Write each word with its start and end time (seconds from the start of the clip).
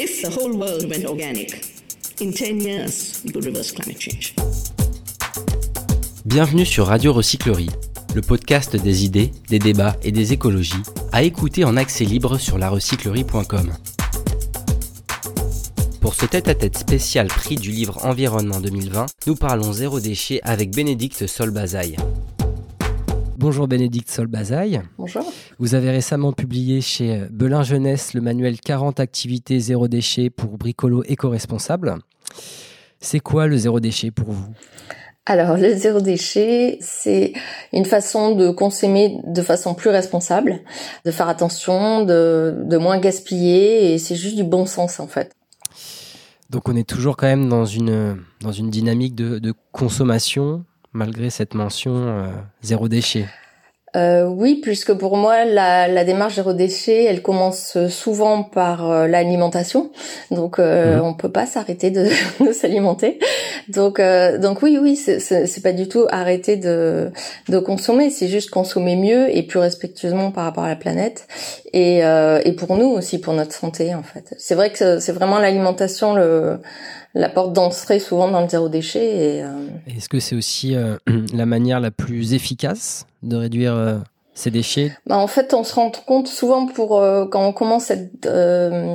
If 0.00 0.22
the 0.22 0.30
whole 0.30 0.56
world 0.56 0.88
went 0.88 1.04
organic, 1.06 1.60
in 2.20 2.30
10 2.30 2.60
years, 2.60 3.20
we 3.24 3.32
could 3.32 3.44
reverse 3.44 3.72
climate 3.72 4.00
change. 4.00 4.32
Bienvenue 6.24 6.64
sur 6.64 6.86
Radio 6.86 7.12
Recyclerie, 7.12 7.70
le 8.14 8.22
podcast 8.22 8.76
des 8.76 9.04
idées, 9.04 9.32
des 9.48 9.58
débats 9.58 9.96
et 10.04 10.12
des 10.12 10.32
écologies, 10.32 10.84
à 11.10 11.24
écouter 11.24 11.64
en 11.64 11.76
accès 11.76 12.04
libre 12.04 12.38
sur 12.38 12.58
larecyclerie.com. 12.58 13.72
Pour 16.00 16.14
ce 16.14 16.26
tête-à-tête 16.26 16.78
spécial 16.78 17.26
prix 17.26 17.56
du 17.56 17.72
livre 17.72 17.98
Environnement 18.04 18.60
2020, 18.60 19.06
nous 19.26 19.34
parlons 19.34 19.72
zéro 19.72 19.98
déchet 19.98 20.38
avec 20.44 20.70
Bénédicte 20.70 21.26
Solbazaille. 21.26 21.96
Bonjour 23.36 23.66
Bénédicte 23.66 24.10
Solbazaille. 24.10 24.80
Bonjour. 24.96 25.32
Vous 25.60 25.74
avez 25.74 25.90
récemment 25.90 26.32
publié 26.32 26.80
chez 26.80 27.26
Belin 27.30 27.64
Jeunesse 27.64 28.14
le 28.14 28.20
manuel 28.20 28.60
40 28.60 29.00
activités 29.00 29.58
zéro 29.58 29.88
déchet 29.88 30.30
pour 30.30 30.56
bricolo 30.56 31.02
éco-responsable. 31.04 31.96
C'est 33.00 33.18
quoi 33.18 33.48
le 33.48 33.56
zéro 33.56 33.80
déchet 33.80 34.12
pour 34.12 34.30
vous? 34.30 34.54
Alors, 35.26 35.56
le 35.56 35.74
zéro 35.74 36.00
déchet, 36.00 36.78
c'est 36.80 37.32
une 37.72 37.84
façon 37.84 38.36
de 38.36 38.50
consommer 38.50 39.18
de 39.26 39.42
façon 39.42 39.74
plus 39.74 39.90
responsable, 39.90 40.60
de 41.04 41.10
faire 41.10 41.28
attention, 41.28 42.04
de, 42.04 42.76
moins 42.78 42.98
gaspiller, 42.98 43.92
et 43.92 43.98
c'est 43.98 44.14
juste 44.14 44.36
du 44.36 44.44
bon 44.44 44.64
sens 44.64 45.00
en 45.00 45.08
fait. 45.08 45.32
Donc 46.50 46.68
on 46.68 46.76
est 46.76 46.88
toujours 46.88 47.16
quand 47.16 47.26
même 47.26 47.48
dans 47.48 47.66
une, 47.66 48.18
dans 48.40 48.52
une 48.52 48.70
dynamique 48.70 49.16
de 49.16 49.52
consommation 49.72 50.64
malgré 50.92 51.30
cette 51.30 51.54
mention 51.54 51.94
euh, 51.94 52.28
zéro 52.62 52.88
déchet 52.88 53.26
euh, 53.96 54.26
oui, 54.26 54.60
puisque 54.62 54.92
pour 54.92 55.16
moi, 55.16 55.44
la, 55.44 55.88
la, 55.88 56.04
démarche 56.04 56.34
zéro 56.34 56.52
déchet, 56.52 57.04
elle 57.04 57.22
commence 57.22 57.78
souvent 57.88 58.42
par 58.42 58.90
euh, 58.90 59.06
l'alimentation. 59.06 59.90
Donc, 60.30 60.58
euh, 60.58 60.96
mhm. 60.96 61.04
on 61.04 61.14
peut 61.14 61.30
pas 61.30 61.46
s'arrêter 61.46 61.90
de, 61.90 62.08
de 62.44 62.52
s'alimenter. 62.52 63.18
Donc, 63.68 63.98
euh, 63.98 64.38
donc 64.38 64.62
oui, 64.62 64.78
oui, 64.80 64.96
c'est 64.96 65.62
pas 65.62 65.72
du 65.72 65.88
tout 65.88 66.06
arrêter 66.10 66.56
de, 66.56 67.10
de 67.48 67.58
consommer. 67.58 68.10
C'est 68.10 68.28
juste 68.28 68.50
consommer 68.50 68.96
mieux 68.96 69.34
et 69.34 69.42
plus 69.42 69.58
respectueusement 69.58 70.30
par 70.30 70.44
rapport 70.44 70.64
à 70.64 70.68
la 70.68 70.76
planète. 70.76 71.26
Et, 71.72 71.98
et 71.98 72.52
pour 72.52 72.76
nous 72.76 72.88
aussi, 72.88 73.20
pour 73.20 73.34
notre 73.34 73.52
santé, 73.52 73.94
en 73.94 74.02
fait. 74.02 74.34
C'est 74.38 74.54
vrai 74.54 74.70
que 74.70 75.00
c'est 75.00 75.12
vraiment 75.12 75.38
l'alimentation 75.38 76.14
le 76.14 76.60
la 77.14 77.28
porte 77.28 77.52
d'entrée 77.52 77.98
souvent 77.98 78.28
dans 78.28 78.42
le 78.42 78.48
zéro 78.48 78.68
déchet. 78.68 79.42
Euh, 79.42 79.66
Est-ce 79.86 80.08
que 80.08 80.20
c'est 80.20 80.36
aussi 80.36 80.74
euh, 80.74 80.96
la 81.34 81.46
manière 81.46 81.80
la 81.80 81.90
plus 81.90 82.34
efficace 82.34 83.06
de 83.22 83.36
réduire 83.36 83.74
euh, 83.74 83.96
ces 84.34 84.50
déchets? 84.50 84.92
Bah, 85.06 85.16
En 85.16 85.26
fait, 85.26 85.52
on 85.54 85.64
se 85.64 85.74
rend 85.74 85.90
compte 86.06 86.28
souvent 86.28 86.66
pour 86.66 86.90
quand 87.30 87.44
on 87.44 87.52
commence 87.52 87.86
cette, 87.86 88.28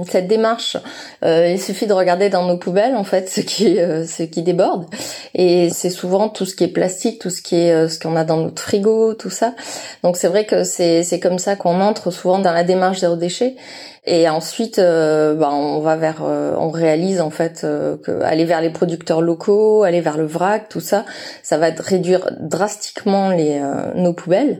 cette 0.09 0.27
démarche, 0.27 0.77
il 1.21 1.59
suffit 1.59 1.85
de 1.85 1.91
regarder 1.91 2.29
dans 2.29 2.47
nos 2.47 2.55
poubelles 2.57 2.95
en 2.95 3.03
fait 3.03 3.29
ce 3.29 3.41
qui 3.41 3.75
ce 3.75 4.23
qui 4.23 4.41
déborde 4.41 4.85
et 5.33 5.69
c'est 5.69 5.89
souvent 5.89 6.29
tout 6.29 6.45
ce 6.45 6.55
qui 6.55 6.63
est 6.63 6.69
plastique, 6.69 7.19
tout 7.19 7.29
ce 7.29 7.41
qui 7.41 7.55
est 7.55 7.89
ce 7.89 7.99
qu'on 7.99 8.15
a 8.15 8.23
dans 8.23 8.37
notre 8.37 8.61
frigo, 8.61 9.15
tout 9.15 9.29
ça. 9.29 9.53
Donc 10.01 10.15
c'est 10.15 10.29
vrai 10.29 10.45
que 10.45 10.63
c'est 10.63 11.03
c'est 11.03 11.19
comme 11.19 11.39
ça 11.39 11.57
qu'on 11.57 11.81
entre 11.81 12.09
souvent 12.09 12.39
dans 12.39 12.53
la 12.53 12.63
démarche 12.63 12.99
zéro 12.99 13.17
déchet 13.17 13.57
et 14.05 14.27
ensuite, 14.27 14.79
euh, 14.79 15.33
bah, 15.33 15.49
on 15.53 15.79
va 15.79 15.95
vers, 15.95 16.23
euh, 16.23 16.55
on 16.57 16.69
réalise 16.71 17.21
en 17.21 17.29
fait 17.29 17.61
euh, 17.63 17.95
que 17.95 18.11
aller 18.21 18.43
vers 18.43 18.59
les 18.59 18.69
producteurs 18.69 19.21
locaux, 19.21 19.83
aller 19.83 20.01
vers 20.01 20.17
le 20.17 20.25
vrac, 20.25 20.67
tout 20.67 20.81
ça, 20.81 21.05
ça 21.41 21.57
va 21.57 21.67
réduire 21.77 22.29
drastiquement 22.41 23.29
les 23.29 23.61
nos 23.95 24.13
poubelles. 24.13 24.59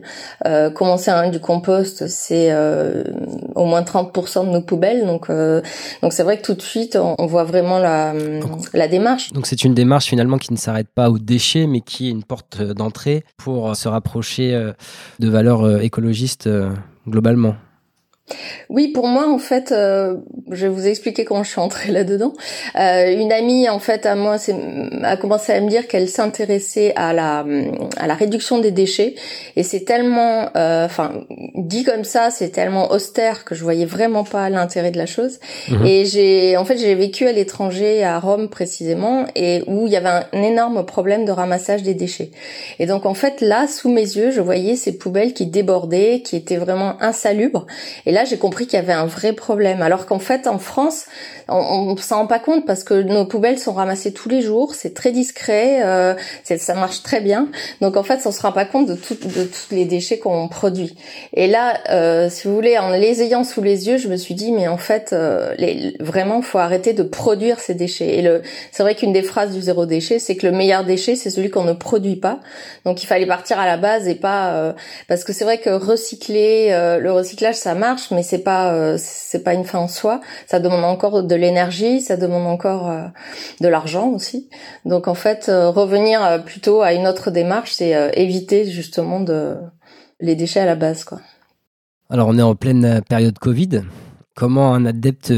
commencer 0.74 1.10
à 1.10 1.28
du 1.28 1.40
compost, 1.40 2.06
c'est 2.06 2.54
au 3.54 3.64
moins 3.64 3.82
30% 3.82 4.46
de 4.46 4.50
nos 4.50 4.60
poubelles, 4.60 5.06
donc 5.06 5.30
donc 6.02 6.12
c'est 6.12 6.22
vrai 6.22 6.38
que 6.38 6.42
tout 6.42 6.54
de 6.54 6.62
suite 6.62 6.96
on, 6.96 7.26
voit 7.26 7.44
vraiment 7.44 7.78
la 7.78 8.12
la 8.72 8.88
démarche. 8.88 9.32
Donc 9.32 9.46
c'est 9.46 9.64
une 9.64 9.74
démarche 9.74 10.06
finalement 10.06 10.38
qui 10.38 10.52
ne 10.52 10.58
s'arrête 10.58 10.88
pas 10.94 11.10
aux 11.10 11.18
déchets, 11.18 11.66
mais 11.66 11.80
qui 11.80 12.08
est 12.08 12.10
une 12.10 12.24
porte 12.24 12.62
d'entrée 12.62 13.24
pour 13.36 13.74
se 13.76 13.88
rapprocher 13.88 14.52
de 15.18 15.28
valeurs 15.28 15.80
écologistes 15.82 16.48
globalement. 17.08 17.54
Oui, 18.70 18.88
pour 18.88 19.06
moi, 19.06 19.28
en 19.28 19.38
fait, 19.38 19.70
euh, 19.70 20.16
je 20.50 20.66
vais 20.66 20.72
vous 20.72 20.86
expliquer 20.86 21.26
comment 21.26 21.44
je 21.44 21.50
suis 21.50 21.60
entrée 21.60 21.92
là-dedans. 21.92 22.32
Euh, 22.76 23.12
une 23.12 23.30
amie, 23.30 23.68
en 23.68 23.78
fait, 23.78 24.06
à 24.06 24.14
moi, 24.14 24.36
a 25.02 25.16
commencé 25.18 25.52
à 25.52 25.60
me 25.60 25.68
dire 25.68 25.86
qu'elle 25.86 26.08
s'intéressait 26.08 26.94
à 26.96 27.12
la 27.12 27.44
à 27.98 28.06
la 28.06 28.14
réduction 28.14 28.58
des 28.58 28.70
déchets, 28.70 29.14
et 29.56 29.62
c'est 29.62 29.84
tellement, 29.84 30.48
euh, 30.56 30.86
enfin, 30.86 31.24
dit 31.54 31.84
comme 31.84 32.04
ça, 32.04 32.30
c'est 32.30 32.48
tellement 32.48 32.90
austère 32.92 33.44
que 33.44 33.54
je 33.54 33.62
voyais 33.62 33.84
vraiment 33.84 34.24
pas 34.24 34.48
l'intérêt 34.48 34.90
de 34.90 34.98
la 34.98 35.06
chose. 35.06 35.38
Mhm. 35.68 35.86
Et 35.86 36.04
j'ai, 36.06 36.56
en 36.56 36.64
fait, 36.64 36.78
j'ai 36.78 36.94
vécu 36.94 37.26
à 37.26 37.32
l'étranger, 37.32 38.04
à 38.04 38.18
Rome 38.18 38.48
précisément, 38.48 39.26
et 39.36 39.62
où 39.66 39.86
il 39.86 39.92
y 39.92 39.96
avait 39.96 40.24
un 40.32 40.42
énorme 40.42 40.86
problème 40.86 41.26
de 41.26 41.32
ramassage 41.32 41.82
des 41.82 41.94
déchets. 41.94 42.30
Et 42.78 42.86
donc, 42.86 43.04
en 43.04 43.14
fait, 43.14 43.42
là, 43.42 43.66
sous 43.68 43.90
mes 43.90 44.00
yeux, 44.00 44.30
je 44.30 44.40
voyais 44.40 44.76
ces 44.76 44.96
poubelles 44.96 45.34
qui 45.34 45.46
débordaient, 45.46 46.22
qui 46.24 46.36
étaient 46.36 46.56
vraiment 46.56 46.96
insalubres. 47.02 47.66
Et 48.06 48.13
là, 48.14 48.24
j'ai 48.24 48.38
compris 48.38 48.66
qu'il 48.66 48.78
y 48.78 48.82
avait 48.82 48.92
un 48.92 49.06
vrai 49.06 49.32
problème. 49.32 49.82
Alors 49.82 50.06
qu'en 50.06 50.18
fait, 50.18 50.46
en 50.46 50.58
France, 50.58 51.04
on, 51.48 51.94
ne 51.94 52.00
s'en 52.00 52.20
rend 52.20 52.26
pas 52.26 52.38
compte 52.38 52.64
parce 52.66 52.84
que 52.84 52.94
nos 52.94 53.26
poubelles 53.26 53.58
sont 53.58 53.74
ramassées 53.74 54.12
tous 54.12 54.28
les 54.28 54.40
jours, 54.40 54.74
c'est 54.74 54.94
très 54.94 55.12
discret, 55.12 55.84
euh, 55.84 56.14
ça 56.44 56.74
marche 56.74 57.02
très 57.02 57.20
bien. 57.20 57.48
Donc 57.80 57.96
en 57.96 58.02
fait, 58.02 58.20
on 58.24 58.32
se 58.32 58.40
rend 58.40 58.52
pas 58.52 58.64
compte 58.64 58.88
de, 58.88 58.94
tout, 58.94 59.14
de 59.14 59.44
tous 59.44 59.74
les 59.74 59.84
déchets 59.84 60.18
qu'on 60.18 60.48
produit. 60.48 60.96
Et 61.34 61.46
là, 61.46 61.78
euh, 61.90 62.30
si 62.30 62.48
vous 62.48 62.54
voulez, 62.54 62.78
en 62.78 62.90
les 62.90 63.22
ayant 63.22 63.44
sous 63.44 63.62
les 63.62 63.88
yeux, 63.88 63.98
je 63.98 64.08
me 64.08 64.16
suis 64.16 64.34
dit, 64.34 64.52
mais 64.52 64.68
en 64.68 64.78
fait, 64.78 65.10
euh, 65.12 65.54
les, 65.58 65.96
vraiment, 66.00 66.40
faut 66.40 66.58
arrêter 66.58 66.94
de 66.94 67.02
produire 67.02 67.60
ces 67.60 67.74
déchets. 67.74 68.18
Et 68.18 68.40
c'est 68.72 68.82
vrai 68.82 68.94
qu'une 68.94 69.12
des 69.12 69.22
phrases 69.22 69.52
du 69.52 69.60
zéro 69.60 69.84
déchet, 69.84 70.18
c'est 70.18 70.36
que 70.36 70.46
le 70.46 70.52
meilleur 70.52 70.84
déchet, 70.84 71.16
c'est 71.16 71.30
celui 71.30 71.50
qu'on 71.50 71.64
ne 71.64 71.72
produit 71.72 72.16
pas. 72.16 72.40
Donc 72.84 73.02
il 73.02 73.06
fallait 73.06 73.26
partir 73.26 73.58
à 73.58 73.66
la 73.66 73.76
base 73.76 74.08
et 74.08 74.14
pas 74.14 74.54
euh, 74.54 74.72
parce 75.08 75.24
que 75.24 75.32
c'est 75.32 75.44
vrai 75.44 75.58
que 75.58 75.70
recycler, 75.70 76.68
euh, 76.70 76.98
le 76.98 77.12
recyclage, 77.12 77.56
ça 77.56 77.74
marche, 77.74 78.03
mais 78.10 78.22
c'est 78.22 78.42
pas 78.42 78.72
euh, 78.72 78.96
c'est 78.98 79.42
pas 79.42 79.54
une 79.54 79.64
fin 79.64 79.78
en 79.78 79.88
soi. 79.88 80.20
Ça 80.46 80.60
demande 80.60 80.84
encore 80.84 81.22
de 81.22 81.34
l'énergie, 81.34 82.00
ça 82.00 82.16
demande 82.16 82.46
encore 82.46 82.90
euh, 82.90 83.06
de 83.60 83.68
l'argent 83.68 84.08
aussi. 84.08 84.48
Donc 84.84 85.08
en 85.08 85.14
fait, 85.14 85.48
euh, 85.48 85.70
revenir 85.70 86.42
plutôt 86.44 86.82
à 86.82 86.92
une 86.92 87.06
autre 87.06 87.30
démarche, 87.30 87.72
c'est 87.72 88.12
éviter 88.14 88.64
justement 88.66 89.20
de 89.20 89.56
les 90.20 90.36
déchets 90.36 90.60
à 90.60 90.66
la 90.66 90.76
base, 90.76 91.04
quoi. 91.04 91.20
Alors 92.10 92.28
on 92.28 92.38
est 92.38 92.42
en 92.42 92.54
pleine 92.54 93.02
période 93.08 93.38
Covid. 93.38 93.82
Comment 94.36 94.74
un 94.74 94.84
adepte 94.84 95.32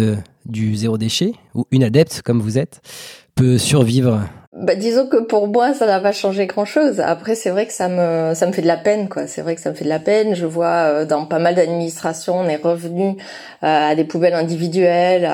du 0.47 0.75
zéro 0.75 0.99
déchet 0.99 1.33
ou 1.55 1.67
une 1.71 1.85
adepte 1.85 2.23
comme 2.23 2.41
vous 2.41 2.59
êtes 2.59 2.81
peut 3.35 3.59
survivre 3.59 4.23
bah, 4.59 4.75
disons 4.75 5.07
que 5.07 5.19
pour 5.19 5.49
moi, 5.49 5.75
ça 5.75 5.87
n'a 5.87 6.01
pas 6.01 6.13
changé 6.13 6.47
grand-chose. 6.47 7.01
Après, 7.01 7.35
c'est 7.35 7.51
vrai 7.51 7.67
que 7.67 7.75
ça 7.75 7.89
me 7.89 8.33
ça 8.35 8.47
me 8.47 8.53
fait 8.53 8.63
de 8.63 8.67
la 8.67 8.79
peine, 8.79 9.09
quoi. 9.09 9.27
C'est 9.27 9.43
vrai 9.43 9.55
que 9.55 9.61
ça 9.61 9.71
me 9.71 9.75
fait 9.75 9.85
de 9.85 9.91
la 9.91 9.99
peine. 9.99 10.35
Je 10.35 10.47
vois 10.47 10.67
euh, 10.67 11.05
dans 11.05 11.27
pas 11.27 11.39
mal 11.39 11.55
d'administrations, 11.55 12.39
on 12.39 12.49
est 12.49 12.57
revenu 12.57 13.17
euh, 13.63 13.91
à 13.91 13.95
des 13.95 14.05
poubelles 14.05 14.35
individuelles. 14.35 15.29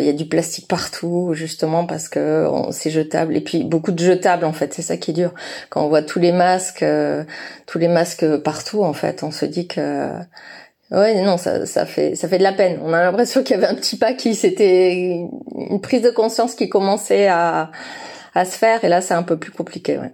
Il 0.00 0.04
y 0.04 0.08
a 0.08 0.12
du 0.12 0.26
plastique 0.26 0.66
partout, 0.66 1.30
justement 1.32 1.86
parce 1.86 2.08
que 2.08 2.48
c'est 2.72 2.90
jetable. 2.90 3.36
Et 3.36 3.40
puis 3.40 3.62
beaucoup 3.62 3.92
de 3.92 4.02
jetables, 4.02 4.44
en 4.44 4.52
fait. 4.52 4.74
C'est 4.74 4.82
ça 4.82 4.96
qui 4.96 5.12
est 5.12 5.14
dur. 5.14 5.32
Quand 5.70 5.84
on 5.84 5.88
voit 5.88 6.02
tous 6.02 6.18
les 6.18 6.32
masques, 6.32 6.82
euh, 6.82 7.22
tous 7.66 7.78
les 7.78 7.88
masques 7.88 8.26
partout, 8.38 8.82
en 8.82 8.92
fait, 8.92 9.22
on 9.22 9.30
se 9.30 9.46
dit 9.46 9.68
que 9.68 10.10
Ouais, 10.92 11.20
non, 11.20 11.36
ça, 11.36 11.66
ça 11.66 11.84
fait, 11.84 12.14
ça 12.14 12.28
fait 12.28 12.38
de 12.38 12.44
la 12.44 12.52
peine. 12.52 12.78
On 12.84 12.92
a 12.92 13.02
l'impression 13.02 13.42
qu'il 13.42 13.56
y 13.56 13.58
avait 13.58 13.66
un 13.66 13.74
petit 13.74 13.96
pas 13.96 14.12
qui, 14.12 14.36
c'était 14.36 14.92
une 14.92 15.80
prise 15.80 16.02
de 16.02 16.10
conscience 16.10 16.54
qui 16.54 16.68
commençait 16.68 17.26
à, 17.26 17.70
à 18.36 18.44
se 18.44 18.56
faire. 18.56 18.84
Et 18.84 18.88
là, 18.88 19.00
c'est 19.00 19.14
un 19.14 19.22
peu 19.22 19.36
plus 19.36 19.50
compliqué. 19.50 19.98
Ouais. 19.98 20.12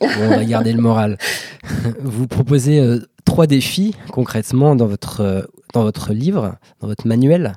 on 0.00 0.28
va 0.28 0.44
garder 0.44 0.72
le 0.72 0.80
moral. 0.80 1.18
Vous 2.00 2.26
proposez 2.26 2.80
euh, 2.80 3.00
trois 3.24 3.46
défis 3.46 3.94
concrètement 4.10 4.74
dans 4.74 4.86
votre, 4.86 5.20
euh, 5.20 5.42
dans 5.74 5.82
votre 5.82 6.12
livre, 6.12 6.56
dans 6.80 6.88
votre 6.88 7.06
manuel. 7.06 7.52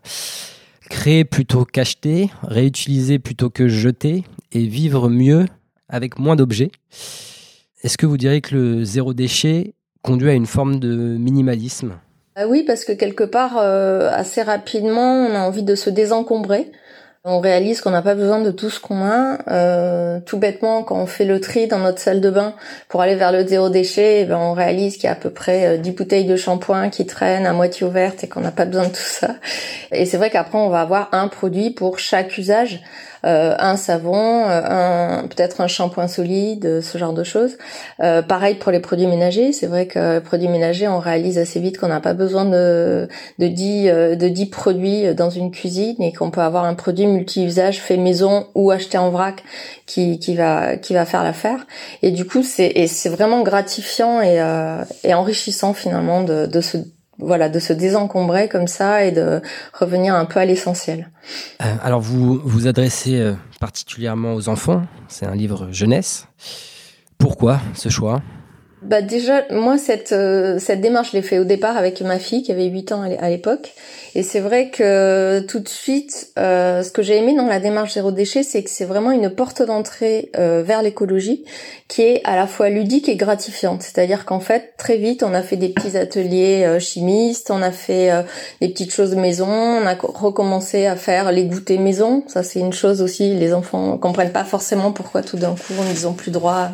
Créer 0.90 1.24
plutôt 1.24 1.66
qu'acheter, 1.66 2.30
réutiliser 2.44 3.18
plutôt 3.18 3.50
que 3.50 3.68
jeter 3.68 4.26
et 4.52 4.68
vivre 4.68 5.10
mieux 5.10 5.46
avec 5.90 6.20
moins 6.20 6.36
d'objets. 6.36 6.72
Est-ce 7.84 7.98
que 7.98 8.06
vous 8.06 8.18
diriez 8.18 8.42
que 8.42 8.56
le 8.56 8.84
zéro 8.84 9.14
déchet 9.14 9.74
conduit 10.02 10.30
à 10.30 10.34
une 10.34 10.46
forme 10.46 10.80
de 10.80 11.18
minimalisme? 11.18 11.94
Oui, 12.48 12.64
parce 12.64 12.84
que 12.84 12.92
quelque 12.92 13.24
part, 13.24 13.58
euh, 13.58 14.10
assez 14.12 14.42
rapidement, 14.42 15.28
on 15.28 15.36
a 15.36 15.40
envie 15.40 15.64
de 15.64 15.76
se 15.76 15.90
désencombrer. 15.90 16.72
On 17.26 17.40
réalise 17.40 17.80
qu'on 17.80 17.92
n'a 17.92 18.02
pas 18.02 18.16
besoin 18.16 18.42
de 18.42 18.52
tout 18.52 18.70
ce 18.70 18.82
qu'on 18.82 19.02
a. 19.02 19.38
Euh, 19.50 20.20
tout 20.26 20.38
bêtement, 20.38 20.84
quand 20.84 20.98
on 20.98 21.06
fait 21.06 21.24
le 21.24 21.40
tri 21.40 21.68
dans 21.68 21.80
notre 21.80 22.00
salle 22.00 22.20
de 22.20 22.30
bain 22.30 22.54
pour 22.90 23.00
aller 23.00 23.16
vers 23.16 23.32
le 23.32 23.48
zéro 23.48 23.70
déchet, 23.70 24.22
eh 24.22 24.26
ben 24.26 24.36
on 24.38 24.52
réalise 24.52 24.96
qu'il 24.96 25.06
y 25.06 25.08
a 25.08 25.14
à 25.14 25.16
peu 25.16 25.30
près 25.30 25.78
10 25.78 25.90
euh, 25.90 25.94
bouteilles 25.94 26.26
de 26.26 26.36
shampoing 26.36 26.90
qui 26.90 27.06
traînent 27.06 27.46
à 27.46 27.54
moitié 27.54 27.88
ouvertes 27.88 28.26
et 28.26 28.28
qu'on 28.28 28.42
n'a 28.42 28.52
pas 28.52 28.66
besoin 28.66 28.88
de 28.88 28.90
tout 28.90 28.98
ça. 28.98 29.36
Et 29.94 30.06
c'est 30.06 30.18
vrai 30.18 30.32
qu'après, 30.32 30.58
on 30.58 30.68
va 30.68 30.82
avoir 30.82 31.08
un 31.14 31.30
produit 31.30 31.70
pour 31.70 31.98
chaque 31.98 32.38
usage. 32.38 32.82
Un 33.24 33.78
savon, 33.78 34.46
un 34.48 35.28
peut-être 35.28 35.62
un 35.62 35.68
shampoing 35.68 36.08
solide, 36.08 36.82
ce 36.82 36.98
genre 36.98 37.14
de 37.14 37.24
choses. 37.24 37.58
pareil 38.00 38.56
pour 38.56 38.72
les 38.72 38.80
produits 38.80 39.08
ménagers. 39.08 39.54
C'est 39.54 39.68
vrai 39.68 39.88
que 39.88 40.20
produits 40.20 40.48
ménagers, 40.50 40.88
on 40.88 41.00
réalise 41.00 41.38
assez 41.38 41.60
vite 41.60 41.78
qu'on 41.78 41.88
n'a 41.88 42.02
pas 42.02 42.14
besoin 42.14 42.46
de 42.46 43.08
de 43.40 43.48
10 43.48 43.86
de 44.18 44.28
10 44.28 44.46
produits 44.48 45.16
dans 45.16 45.30
une 45.30 45.52
cuisine 45.52 46.02
et 46.02 46.14
qu'on 46.14 46.32
peut 46.32 46.42
avoir 46.42 46.66
un 46.66 46.74
produit 46.74 47.08
multi-usage 47.08 47.80
fait 47.80 47.98
maison 47.98 48.48
ou 48.56 48.72
acheté 48.72 48.98
en 48.98 49.10
vrac 49.10 49.44
qui, 49.86 50.20
qui 50.20 50.36
va 50.36 50.78
qui 50.78 50.94
va 50.94 51.06
faire 51.06 51.24
l'affaire. 51.24 51.66
Et 52.02 52.12
du 52.12 52.26
coup, 52.26 52.44
c'est 52.44 52.88
c'est 52.88 53.10
vraiment 53.10 53.42
gratifiant 53.42 54.22
et, 54.22 54.42
euh, 54.42 54.84
et 55.04 55.14
enrichissant 55.14 55.74
finalement 55.74 56.24
de, 56.24 56.46
de 56.46 56.62
se 56.62 56.78
voilà 57.26 57.50
de 57.50 57.60
se 57.60 57.74
désencombrer 57.74 58.50
comme 58.50 58.68
ça 58.68 59.06
et 59.06 59.12
de 59.12 59.42
revenir 59.74 60.16
un 60.16 60.26
peu 60.26 60.40
à 60.40 60.46
l'essentiel. 60.46 61.10
Euh, 61.62 61.66
alors 61.84 62.02
vous 62.02 62.40
vous 62.44 62.68
adressez 62.68 63.20
euh, 63.20 63.34
particulièrement 63.60 64.34
aux 64.34 64.50
enfants. 64.50 64.84
C'est 65.08 65.26
un 65.26 65.36
livre 65.36 65.70
jeunesse. 65.72 66.28
Pourquoi 67.18 67.60
ce 67.74 67.90
choix? 67.90 68.22
Bah 68.86 69.02
déjà, 69.02 69.46
moi 69.50 69.78
cette 69.78 70.12
euh, 70.12 70.60
cette 70.60 70.82
démarche, 70.82 71.12
je 71.12 71.18
l'ai 71.18 71.22
fait 71.22 71.40
au 71.40 71.46
départ 71.46 71.78
avec 71.78 72.02
ma 72.02 72.20
fille 72.20 72.44
qui 72.44 72.52
avait 72.52 72.66
8 72.66 72.92
ans 72.92 73.02
à 73.02 73.30
l'époque, 73.30 73.74
et 74.14 74.24
c'est 74.24 74.42
vrai 74.42 74.70
que 74.70 75.40
tout 75.48 75.60
de 75.60 75.70
suite, 75.70 76.34
euh, 76.38 76.84
ce 76.84 76.92
que 76.92 77.02
j'ai 77.02 77.18
aimé 77.18 77.34
dans 77.34 77.48
la 77.48 77.62
démarche 77.62 77.94
zéro 77.94 78.12
déchet, 78.12 78.44
c'est 78.44 78.62
que 78.62 78.70
c'est 78.70 78.84
vraiment 78.84 79.12
une 79.12 79.30
porte 79.30 79.62
d'entrée 79.62 80.32
euh, 80.38 80.64
vers 80.66 80.82
l'écologie 80.82 81.46
qui 81.88 82.02
est 82.02 82.22
à 82.26 82.36
la 82.36 82.46
fois 82.46 82.70
ludique 82.70 83.08
et 83.08 83.16
gratifiante. 83.16 83.84
C'est-à-dire 83.84 84.26
qu'en 84.26 84.40
fait, 84.40 84.74
très 84.78 84.98
vite, 84.98 85.24
on 85.24 85.34
a 85.34 85.44
fait 85.44 85.58
des 85.58 85.70
petits 85.70 85.96
ateliers 85.98 86.78
chimistes, 86.80 87.52
on 87.52 87.62
a 87.62 87.72
fait 87.72 88.12
des 88.62 88.70
petites 88.70 88.92
choses 88.92 89.16
maison, 89.16 89.48
on 89.48 89.86
a 89.86 89.96
recommencé 89.96 90.88
à 90.88 90.96
faire 90.96 91.32
les 91.32 91.46
goûters 91.46 91.80
maison. 91.80 92.24
Ça, 92.28 92.42
c'est 92.42 92.60
une 92.60 92.74
chose 92.74 93.02
aussi. 93.02 93.36
Les 93.36 93.54
enfants 93.54 93.98
comprennent 93.98 94.32
pas 94.32 94.44
forcément 94.44 94.92
pourquoi 94.92 95.22
tout 95.22 95.38
d'un 95.38 95.54
coup 95.54 95.74
ils 95.92 96.08
ont 96.08 96.14
plus 96.14 96.32
droit 96.32 96.70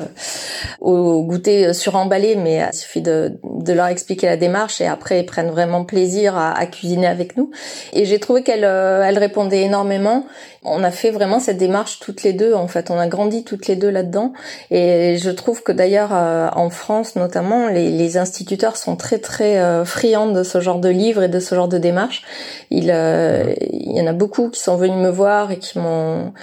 au 0.79 1.21
goûter 1.23 1.73
sur 1.73 1.97
emballé, 1.99 2.35
mais 2.35 2.65
il 2.71 2.75
suffit 2.75 3.01
de, 3.01 3.37
leur 3.67 3.87
expliquer 3.87 4.27
la 4.27 4.37
démarche 4.37 4.81
et 4.81 4.87
après 4.87 5.19
ils 5.19 5.25
prennent 5.25 5.51
vraiment 5.51 5.85
plaisir 5.85 6.37
à, 6.37 6.65
cuisiner 6.65 7.07
avec 7.07 7.37
nous. 7.37 7.51
Et 7.93 8.05
j'ai 8.05 8.19
trouvé 8.19 8.41
qu'elle 8.43 8.65
euh, 8.65 9.03
elle 9.03 9.17
répondait 9.19 9.61
énormément. 9.61 10.25
On 10.63 10.83
a 10.83 10.91
fait 10.91 11.11
vraiment 11.11 11.39
cette 11.39 11.57
démarche 11.57 11.99
toutes 11.99 12.23
les 12.23 12.33
deux. 12.33 12.53
En 12.53 12.67
fait, 12.67 12.91
on 12.91 12.97
a 12.97 13.07
grandi 13.07 13.43
toutes 13.43 13.67
les 13.67 13.75
deux 13.75 13.89
là-dedans. 13.89 14.33
Et 14.71 15.17
je 15.17 15.29
trouve 15.29 15.63
que 15.63 15.71
d'ailleurs 15.71 16.09
euh, 16.13 16.49
en 16.53 16.69
France 16.69 17.15
notamment, 17.15 17.67
les, 17.67 17.91
les, 17.91 18.17
instituteurs 18.17 18.75
sont 18.75 18.95
très 18.95 19.19
très 19.19 19.59
euh, 19.59 19.85
friands 19.85 20.31
de 20.31 20.43
ce 20.43 20.59
genre 20.59 20.79
de 20.79 20.89
livres 20.89 21.23
et 21.23 21.29
de 21.29 21.39
ce 21.39 21.55
genre 21.55 21.67
de 21.67 21.77
démarche. 21.77 22.23
Il, 22.71 22.85
il 22.85 23.97
y 23.97 24.01
en 24.01 24.07
a 24.07 24.13
beaucoup 24.13 24.49
qui 24.49 24.61
sont 24.61 24.75
venus 24.75 24.97
me 24.97 25.09
voir 25.09 25.51
et 25.51 25.59
qui 25.59 25.77
m'ont 25.79 26.33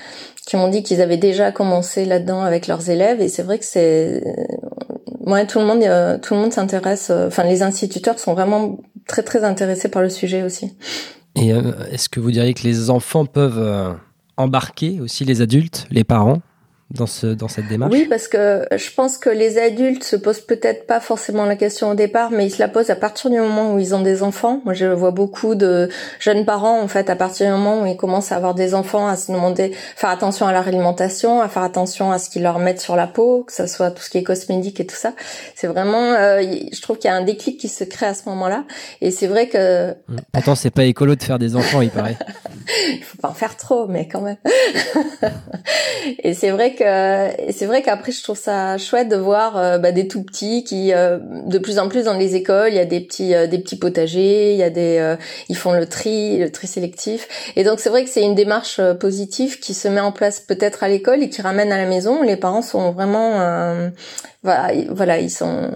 qui 0.46 0.56
m'ont 0.56 0.68
dit 0.68 0.82
qu'ils 0.84 1.02
avaient 1.02 1.16
déjà 1.16 1.50
commencé 1.50 2.04
là-dedans 2.04 2.42
avec 2.42 2.68
leurs 2.68 2.88
élèves 2.88 3.20
et 3.20 3.28
c'est 3.28 3.42
vrai 3.42 3.58
que 3.58 3.64
c'est 3.64 4.22
Ouais, 5.26 5.44
tout 5.44 5.58
le 5.58 5.66
monde, 5.66 5.82
euh, 5.82 6.18
tout 6.18 6.34
le 6.34 6.40
monde 6.40 6.52
s'intéresse. 6.52 7.08
Euh, 7.10 7.26
enfin, 7.26 7.42
les 7.42 7.62
instituteurs 7.62 8.18
sont 8.18 8.32
vraiment 8.32 8.78
très 9.08 9.24
très 9.24 9.42
intéressés 9.42 9.88
par 9.88 10.00
le 10.00 10.08
sujet 10.08 10.44
aussi. 10.44 10.72
Et 11.34 11.52
euh, 11.52 11.72
est-ce 11.90 12.08
que 12.08 12.20
vous 12.20 12.30
diriez 12.30 12.54
que 12.54 12.62
les 12.62 12.90
enfants 12.90 13.26
peuvent 13.26 13.98
embarquer 14.36 15.00
aussi 15.00 15.24
les 15.24 15.42
adultes, 15.42 15.86
les 15.90 16.04
parents? 16.04 16.38
Dans, 16.90 17.06
ce, 17.06 17.26
dans 17.26 17.48
cette 17.48 17.66
démarche? 17.68 17.92
Oui, 17.92 18.06
parce 18.08 18.28
que 18.28 18.66
je 18.70 18.90
pense 18.94 19.18
que 19.18 19.28
les 19.28 19.58
adultes 19.58 20.04
se 20.04 20.16
posent 20.16 20.40
peut-être 20.40 20.86
pas 20.86 21.00
forcément 21.00 21.44
la 21.44 21.56
question 21.56 21.90
au 21.90 21.94
départ, 21.94 22.30
mais 22.30 22.46
ils 22.46 22.50
se 22.50 22.58
la 22.58 22.68
posent 22.68 22.90
à 22.90 22.96
partir 22.96 23.30
du 23.30 23.38
moment 23.38 23.74
où 23.74 23.78
ils 23.78 23.94
ont 23.94 24.02
des 24.02 24.22
enfants. 24.22 24.60
Moi, 24.64 24.74
je 24.74 24.86
vois 24.86 25.10
beaucoup 25.10 25.54
de 25.54 25.88
jeunes 26.20 26.44
parents, 26.44 26.80
en 26.80 26.88
fait, 26.88 27.10
à 27.10 27.16
partir 27.16 27.46
du 27.46 27.52
moment 27.52 27.82
où 27.82 27.86
ils 27.86 27.96
commencent 27.96 28.30
à 28.30 28.36
avoir 28.36 28.54
des 28.54 28.74
enfants, 28.74 29.08
à 29.08 29.16
se 29.16 29.32
demander, 29.32 29.72
faire 29.96 30.10
attention 30.10 30.46
à 30.46 30.52
leur 30.52 30.68
alimentation, 30.68 31.40
à 31.40 31.48
faire 31.48 31.64
attention 31.64 32.12
à 32.12 32.18
ce 32.18 32.30
qu'ils 32.30 32.42
leur 32.42 32.58
mettent 32.58 32.80
sur 32.80 32.94
la 32.96 33.06
peau, 33.06 33.44
que 33.44 33.52
ce 33.52 33.66
soit 33.66 33.90
tout 33.90 34.02
ce 34.02 34.10
qui 34.10 34.18
est 34.18 34.22
cosmétique 34.22 34.78
et 34.78 34.86
tout 34.86 34.96
ça. 34.96 35.12
C'est 35.54 35.66
vraiment, 35.66 36.12
euh, 36.12 36.40
je 36.72 36.80
trouve 36.80 36.98
qu'il 36.98 37.10
y 37.10 37.12
a 37.12 37.16
un 37.16 37.24
déclic 37.24 37.58
qui 37.58 37.68
se 37.68 37.84
crée 37.84 38.06
à 38.06 38.14
ce 38.14 38.28
moment-là. 38.28 38.64
Et 39.00 39.10
c'est 39.10 39.26
vrai 39.26 39.48
que... 39.48 39.94
Pourtant, 40.32 40.54
c'est 40.54 40.70
pas 40.70 40.84
écolo 40.84 41.16
de 41.16 41.22
faire 41.22 41.38
des 41.38 41.56
enfants, 41.56 41.80
il 41.82 41.90
paraît. 41.90 42.16
il 42.88 43.02
faut 43.02 43.18
pas 43.18 43.28
en 43.28 43.34
faire 43.34 43.56
trop, 43.56 43.86
mais 43.86 44.08
quand 44.08 44.20
même. 44.20 44.36
et 46.22 46.34
c'est 46.34 46.50
vrai 46.50 46.74
que 46.74 47.52
c'est 47.52 47.66
vrai 47.66 47.82
qu'après 47.82 48.12
je 48.12 48.22
trouve 48.22 48.38
ça 48.38 48.78
chouette 48.78 49.08
de 49.08 49.16
voir 49.16 49.56
euh, 49.56 49.78
bah, 49.78 49.92
des 49.92 50.08
tout 50.08 50.22
petits 50.22 50.64
qui 50.64 50.92
euh, 50.92 51.18
de 51.46 51.58
plus 51.58 51.78
en 51.78 51.88
plus 51.88 52.04
dans 52.04 52.14
les 52.14 52.34
écoles 52.34 52.70
il 52.70 52.76
y 52.76 52.80
a 52.80 52.84
des 52.84 53.00
petits 53.00 53.34
euh, 53.34 53.46
des 53.46 53.58
petits 53.58 53.76
potagers 53.76 54.52
il 54.52 54.58
y 54.58 54.62
a 54.62 54.70
des 54.70 55.16
ils 55.48 55.56
font 55.56 55.72
le 55.72 55.86
tri 55.86 56.38
le 56.38 56.50
tri 56.50 56.66
sélectif 56.66 57.52
et 57.56 57.64
donc 57.64 57.80
c'est 57.80 57.88
vrai 57.88 58.04
que 58.04 58.10
c'est 58.10 58.22
une 58.22 58.34
démarche 58.34 58.80
positive 59.00 59.58
qui 59.58 59.74
se 59.74 59.88
met 59.88 60.00
en 60.00 60.12
place 60.12 60.40
peut-être 60.40 60.82
à 60.82 60.88
l'école 60.88 61.22
et 61.22 61.28
qui 61.28 61.42
ramène 61.42 61.72
à 61.72 61.76
la 61.76 61.86
maison 61.86 62.22
les 62.22 62.36
parents 62.36 62.62
sont 62.62 62.92
vraiment 62.92 63.32
voilà, 64.42 64.72
voilà 64.90 65.18
ils 65.18 65.30
sont 65.30 65.70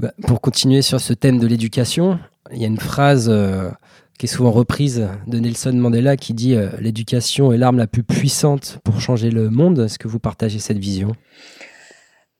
bah, 0.00 0.12
pour 0.26 0.40
continuer 0.40 0.82
sur 0.82 1.00
ce 1.00 1.12
thème 1.12 1.38
de 1.38 1.46
l'éducation 1.46 2.18
il 2.52 2.60
y 2.60 2.64
a 2.64 2.68
une 2.68 2.78
phrase 2.78 3.32
qui 4.18 4.26
est 4.26 4.28
souvent 4.28 4.50
reprise 4.50 5.08
de 5.26 5.38
Nelson 5.38 5.72
Mandela 5.74 6.16
qui 6.16 6.32
dit 6.32 6.54
euh, 6.54 6.68
l'éducation 6.80 7.52
est 7.52 7.58
l'arme 7.58 7.78
la 7.78 7.86
plus 7.86 8.02
puissante 8.02 8.78
pour 8.84 9.00
changer 9.00 9.30
le 9.30 9.50
monde. 9.50 9.80
Est-ce 9.80 9.98
que 9.98 10.08
vous 10.08 10.18
partagez 10.18 10.58
cette 10.58 10.78
vision? 10.78 11.12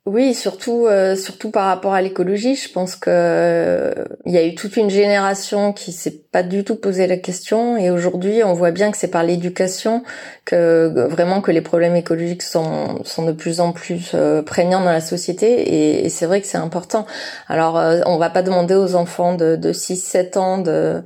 Oui, 0.07 0.35
surtout 0.35 0.87
euh, 0.87 1.17
surtout 1.17 1.51
par 1.51 1.67
rapport 1.67 1.93
à 1.93 2.01
l'écologie, 2.01 2.55
je 2.55 2.71
pense 2.73 2.95
que 2.95 3.11
euh, 3.11 4.05
il 4.25 4.33
y 4.33 4.39
a 4.39 4.47
eu 4.47 4.55
toute 4.55 4.77
une 4.77 4.89
génération 4.89 5.73
qui 5.73 5.91
s'est 5.91 6.23
pas 6.31 6.45
du 6.45 6.63
tout 6.63 6.77
posé 6.77 7.09
la 7.09 7.17
question 7.17 7.77
et 7.77 7.91
aujourd'hui, 7.91 8.45
on 8.45 8.53
voit 8.53 8.71
bien 8.71 8.93
que 8.93 8.97
c'est 8.97 9.11
par 9.11 9.25
l'éducation 9.25 10.05
que 10.45 11.09
vraiment 11.11 11.41
que 11.41 11.51
les 11.51 11.61
problèmes 11.61 11.97
écologiques 11.97 12.45
sont 12.45 13.03
sont 13.03 13.25
de 13.25 13.33
plus 13.33 13.59
en 13.59 13.73
plus 13.73 14.15
prégnants 14.47 14.81
dans 14.81 14.93
la 14.93 15.01
société 15.01 16.05
et, 16.05 16.09
c'est 16.09 16.27
vrai 16.27 16.41
que 16.41 16.47
c'est 16.47 16.57
important. 16.57 17.05
Alors, 17.49 17.75
on 18.07 18.17
va 18.17 18.31
pas 18.31 18.43
demander 18.43 18.77
aux 18.77 18.95
enfants 18.95 19.35
de 19.35 19.57
de 19.57 19.73
6 19.73 19.97
7 19.97 20.37
ans 20.37 20.59
de 20.59 21.03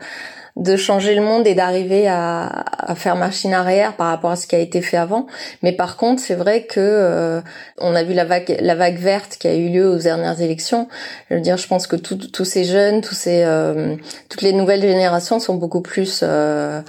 de 0.57 0.77
changer 0.77 1.15
le 1.15 1.23
monde 1.23 1.47
et 1.47 1.55
d'arriver 1.55 2.09
à, 2.09 2.65
à, 2.79 2.95
faire 2.95 3.17
machine 3.17 3.55
arrière 3.55 3.95
par 3.97 4.09
rapport 4.09 4.33
à 4.33 4.37
ce 4.37 4.47
qui 4.47 4.57
a 4.57 4.59
été 4.59 4.83
fait 4.83 4.97
avant. 4.97 5.27
Mais 5.63 5.73
par 5.73 5.97
contre, 5.97 6.23
c'est 6.23 6.35
vrai 6.35 6.65
que 6.65 6.81
euh, 6.81 7.41
on 7.79 7.95
a 7.95 8.03
vu 8.03 8.15
la 8.15 8.25
vague, 8.25 8.57
la 8.61 8.75
vague 8.75 8.99
verte 8.99 9.37
qui 9.39 9.47
a 9.47 9.55
eu 9.55 9.69
lieu 9.69 9.89
aux 9.89 9.99
dernières 9.99 10.41
élections. 10.41 10.89
Je 11.31 11.37
veux 11.37 11.41
dire, 11.41 11.57
je 11.57 11.67
pense 11.67 11.87
que 11.87 11.97
tous 11.97 12.45
ces 12.45 12.65
jeunes, 12.65 13.01
tous 13.01 13.15
ces, 13.15 13.45
euh, 13.45 13.97
toutes 14.29 14.43
les 14.43 14.53
nouvelles 14.53 14.83
générations 14.83 15.39
sont 15.39 15.55
beaucoup 15.55 15.83
plus 15.83 16.21
euh, 16.23 16.83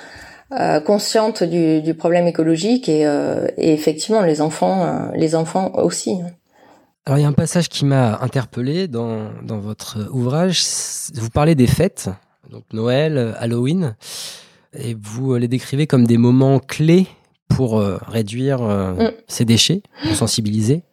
conscientes 0.86 1.44
du, 1.44 1.82
du, 1.82 1.94
problème 1.94 2.28
écologique 2.28 2.90
et, 2.90 3.02
et, 3.58 3.74
effectivement, 3.74 4.22
les 4.22 4.42
enfants, 4.42 5.12
les 5.16 5.36
enfants 5.36 5.72
aussi. 5.76 6.20
Alors 7.06 7.18
il 7.18 7.22
y 7.22 7.26
a 7.26 7.30
un 7.30 7.34
passage 7.34 7.70
qui 7.70 7.86
m'a 7.86 8.20
interpellé 8.22 8.88
dans, 8.88 9.32
dans 9.44 9.60
votre 9.60 10.10
ouvrage. 10.12 10.64
Vous 11.16 11.30
parlez 11.30 11.56
des 11.56 11.68
fêtes 11.68 12.10
donc 12.52 12.64
Noël, 12.74 13.36
Halloween, 13.40 13.96
et 14.78 14.96
vous 15.02 15.34
euh, 15.34 15.40
les 15.40 15.48
décrivez 15.48 15.88
comme 15.88 16.06
des 16.06 16.18
moments 16.18 16.60
clés 16.60 17.08
pour 17.50 17.80
euh, 17.80 17.98
réduire 18.08 18.62
euh, 18.62 18.94
mm. 18.94 19.12
ces 19.28 19.46
déchets, 19.46 19.82
pour 20.04 20.16
sensibiliser. 20.16 20.84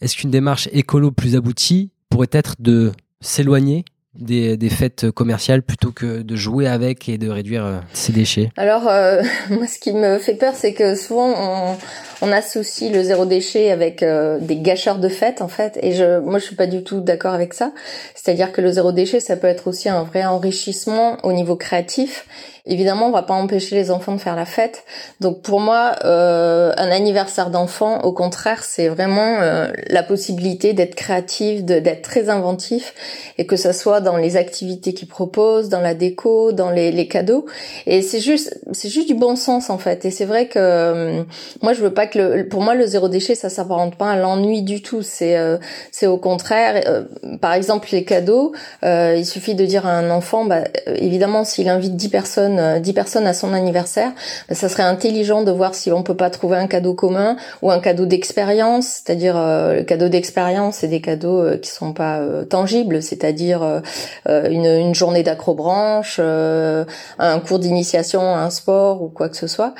Est-ce 0.00 0.16
qu'une 0.16 0.30
démarche 0.30 0.68
écolo 0.72 1.10
plus 1.10 1.36
aboutie 1.36 1.90
pourrait 2.08 2.28
être 2.32 2.54
de 2.58 2.92
s'éloigner 3.20 3.84
des, 4.14 4.56
des, 4.56 4.70
fêtes 4.70 5.10
commerciales 5.10 5.62
plutôt 5.62 5.92
que 5.92 6.22
de 6.22 6.36
jouer 6.36 6.66
avec 6.66 7.08
et 7.08 7.18
de 7.18 7.28
réduire 7.28 7.82
ces 7.92 8.12
déchets? 8.12 8.50
Alors, 8.56 8.82
moi, 9.50 9.66
ce 9.66 9.78
qui 9.78 9.92
me 9.92 10.18
fait 10.18 10.36
peur, 10.36 10.54
c'est 10.54 10.72
que 10.72 10.94
souvent, 10.94 11.34
on, 11.36 11.76
on 12.20 12.32
associe 12.32 12.92
le 12.92 13.02
zéro 13.02 13.26
déchet 13.26 13.70
avec 13.70 14.02
euh, 14.02 14.38
des 14.40 14.56
gâcheurs 14.56 14.98
de 14.98 15.08
fêtes 15.08 15.42
en 15.42 15.48
fait 15.48 15.78
et 15.82 15.92
je 15.92 16.18
moi 16.20 16.38
je 16.38 16.44
suis 16.44 16.56
pas 16.56 16.66
du 16.66 16.82
tout 16.82 17.00
d'accord 17.00 17.34
avec 17.34 17.54
ça. 17.54 17.72
C'est-à-dire 18.14 18.52
que 18.52 18.60
le 18.60 18.70
zéro 18.72 18.92
déchet 18.92 19.20
ça 19.20 19.36
peut 19.36 19.46
être 19.46 19.68
aussi 19.68 19.88
un 19.88 20.02
vrai 20.02 20.24
enrichissement 20.24 21.18
au 21.22 21.32
niveau 21.32 21.56
créatif 21.56 22.26
Évidemment, 22.68 23.06
on 23.08 23.10
va 23.10 23.22
pas 23.22 23.34
empêcher 23.34 23.74
les 23.74 23.90
enfants 23.90 24.12
de 24.12 24.20
faire 24.20 24.36
la 24.36 24.44
fête. 24.44 24.84
Donc 25.20 25.42
pour 25.42 25.60
moi, 25.60 25.96
euh, 26.04 26.72
un 26.76 26.90
anniversaire 26.90 27.50
d'enfant, 27.50 28.02
au 28.02 28.12
contraire, 28.12 28.62
c'est 28.62 28.88
vraiment 28.88 29.40
euh, 29.40 29.68
la 29.88 30.02
possibilité 30.02 30.72
d'être 30.72 30.94
créatif, 30.94 31.64
d'être 31.64 32.02
très 32.02 32.28
inventif, 32.28 32.94
et 33.38 33.46
que 33.46 33.56
ça 33.56 33.72
soit 33.72 34.00
dans 34.00 34.16
les 34.16 34.36
activités 34.36 34.94
qu'ils 34.94 35.08
proposent, 35.08 35.68
dans 35.68 35.80
la 35.80 35.94
déco, 35.94 36.52
dans 36.52 36.70
les, 36.70 36.92
les 36.92 37.08
cadeaux. 37.08 37.46
Et 37.86 38.02
c'est 38.02 38.20
juste, 38.20 38.58
c'est 38.72 38.88
juste 38.88 39.08
du 39.08 39.14
bon 39.14 39.34
sens 39.36 39.70
en 39.70 39.78
fait. 39.78 40.04
Et 40.04 40.10
c'est 40.10 40.24
vrai 40.24 40.46
que 40.46 40.58
euh, 40.58 41.22
moi, 41.62 41.72
je 41.72 41.80
veux 41.80 41.92
pas 41.92 42.06
que 42.06 42.18
le, 42.18 42.48
pour 42.48 42.62
moi 42.62 42.74
le 42.74 42.86
zéro 42.86 43.08
déchet, 43.08 43.34
ça 43.34 43.48
s'apparente 43.48 43.96
pas 43.96 44.12
à 44.12 44.16
l'ennui 44.16 44.62
du 44.62 44.82
tout. 44.82 45.02
C'est, 45.02 45.36
euh, 45.36 45.58
c'est 45.90 46.06
au 46.06 46.18
contraire. 46.18 46.82
Euh, 46.86 47.04
par 47.40 47.54
exemple, 47.54 47.88
les 47.92 48.04
cadeaux, 48.04 48.52
il 48.82 49.24
suffit 49.24 49.54
de 49.54 49.64
dire 49.64 49.86
à 49.86 49.92
un 49.92 50.10
enfant, 50.10 50.44
bah, 50.44 50.64
évidemment, 50.86 51.44
s'il 51.44 51.68
invite 51.68 51.96
10 51.96 52.08
personnes 52.08 52.57
personnes, 52.58 52.82
10 52.82 52.92
personnes 52.92 53.26
à 53.26 53.32
son 53.32 53.52
anniversaire, 53.52 54.12
ben, 54.48 54.54
ça 54.54 54.68
serait 54.68 54.82
intelligent 54.82 55.42
de 55.42 55.50
voir 55.50 55.74
si 55.74 55.92
on 55.92 56.02
peut 56.02 56.16
pas 56.16 56.30
trouver 56.30 56.56
un 56.56 56.66
cadeau 56.66 56.94
commun 56.94 57.36
ou 57.62 57.70
un 57.70 57.80
cadeau 57.80 58.06
d'expérience, 58.06 58.86
c'est-à-dire 58.86 59.34
le 59.36 59.82
cadeau 59.82 60.08
d'expérience, 60.08 60.76
c'est 60.76 60.88
des 60.88 61.00
cadeaux 61.00 61.56
qui 61.58 61.70
sont 61.70 61.92
pas 61.92 62.20
tangibles, 62.48 63.02
c'est-à-dire 63.02 63.82
une, 64.26 64.64
une, 64.64 64.94
journée 64.94 65.22
d'acrobranche, 65.22 66.18
un 66.18 67.40
cours 67.40 67.58
d'initiation 67.58 68.20
à 68.20 68.40
un 68.40 68.50
sport 68.50 69.02
ou 69.02 69.08
quoi 69.08 69.28
que 69.28 69.36
ce 69.36 69.46
soit, 69.46 69.74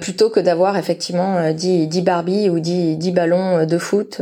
plutôt 0.00 0.30
que 0.30 0.40
d'avoir 0.40 0.76
effectivement 0.76 1.52
10, 1.52 1.88
10 1.88 2.02
Barbie 2.02 2.50
ou 2.50 2.60
10, 2.60 2.96
10 2.96 3.12
ballons 3.12 3.66
de 3.66 3.78
foot 3.78 4.20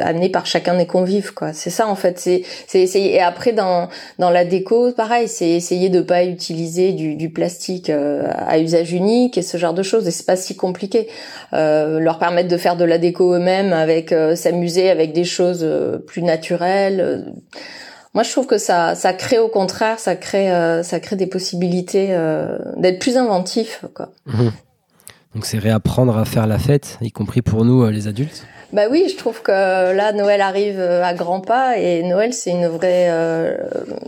amenés 0.00 0.28
par 0.28 0.46
chacun 0.46 0.76
des 0.76 0.86
convives, 0.86 1.34
quoi. 1.34 1.52
C'est 1.52 1.70
ça 1.70 1.86
en 1.88 1.94
fait. 1.94 2.18
C'est, 2.18 2.42
c'est 2.66 2.84
et 2.92 3.20
après 3.20 3.52
dans 3.52 3.88
dans 4.18 4.30
la 4.30 4.44
déco, 4.44 4.92
pareil, 4.92 5.28
c'est 5.28 5.48
essayer 5.48 5.88
de 5.88 6.00
pas 6.00 6.24
utiliser 6.24 6.92
du, 6.92 7.14
du 7.14 7.21
plastique 7.28 7.90
euh, 7.90 8.28
à 8.34 8.58
usage 8.58 8.92
unique 8.92 9.38
et 9.38 9.42
ce 9.42 9.56
genre 9.56 9.74
de 9.74 9.82
choses. 9.82 10.06
Et 10.06 10.10
c'est 10.10 10.26
pas 10.26 10.36
si 10.36 10.56
compliqué. 10.56 11.08
Euh, 11.52 11.98
leur 11.98 12.18
permettre 12.18 12.48
de 12.48 12.56
faire 12.56 12.76
de 12.76 12.84
la 12.84 12.98
déco 12.98 13.34
eux-mêmes, 13.34 13.72
avec 13.72 14.12
euh, 14.12 14.36
s'amuser 14.36 14.90
avec 14.90 15.12
des 15.12 15.24
choses 15.24 15.66
plus 16.06 16.22
naturelles. 16.22 17.32
Moi, 18.14 18.22
je 18.22 18.30
trouve 18.30 18.46
que 18.46 18.58
ça, 18.58 18.94
ça 18.94 19.12
crée 19.12 19.38
au 19.38 19.48
contraire, 19.48 19.98
ça 19.98 20.16
crée, 20.16 20.50
ça 20.82 21.00
crée 21.00 21.16
des 21.16 21.26
possibilités 21.26 22.08
d'être 22.76 22.98
plus 22.98 23.16
inventif, 23.16 23.86
quoi. 23.94 24.10
Mmh. 24.26 24.48
Donc 25.34 25.46
c'est 25.46 25.58
réapprendre 25.58 26.18
à 26.18 26.26
faire 26.26 26.46
la 26.46 26.58
fête, 26.58 26.98
y 27.00 27.10
compris 27.10 27.40
pour 27.40 27.64
nous 27.64 27.86
les 27.88 28.08
adultes. 28.08 28.46
Bah 28.72 28.84
oui, 28.90 29.06
je 29.10 29.16
trouve 29.16 29.42
que 29.42 29.52
là 29.52 30.12
Noël 30.12 30.40
arrive 30.40 30.80
euh, 30.80 31.04
à 31.04 31.12
grands 31.12 31.42
pas 31.42 31.76
et 31.76 32.02
Noël 32.02 32.32
c'est 32.32 32.50
une 32.50 32.68
vraie 32.68 33.08
euh, 33.10 33.58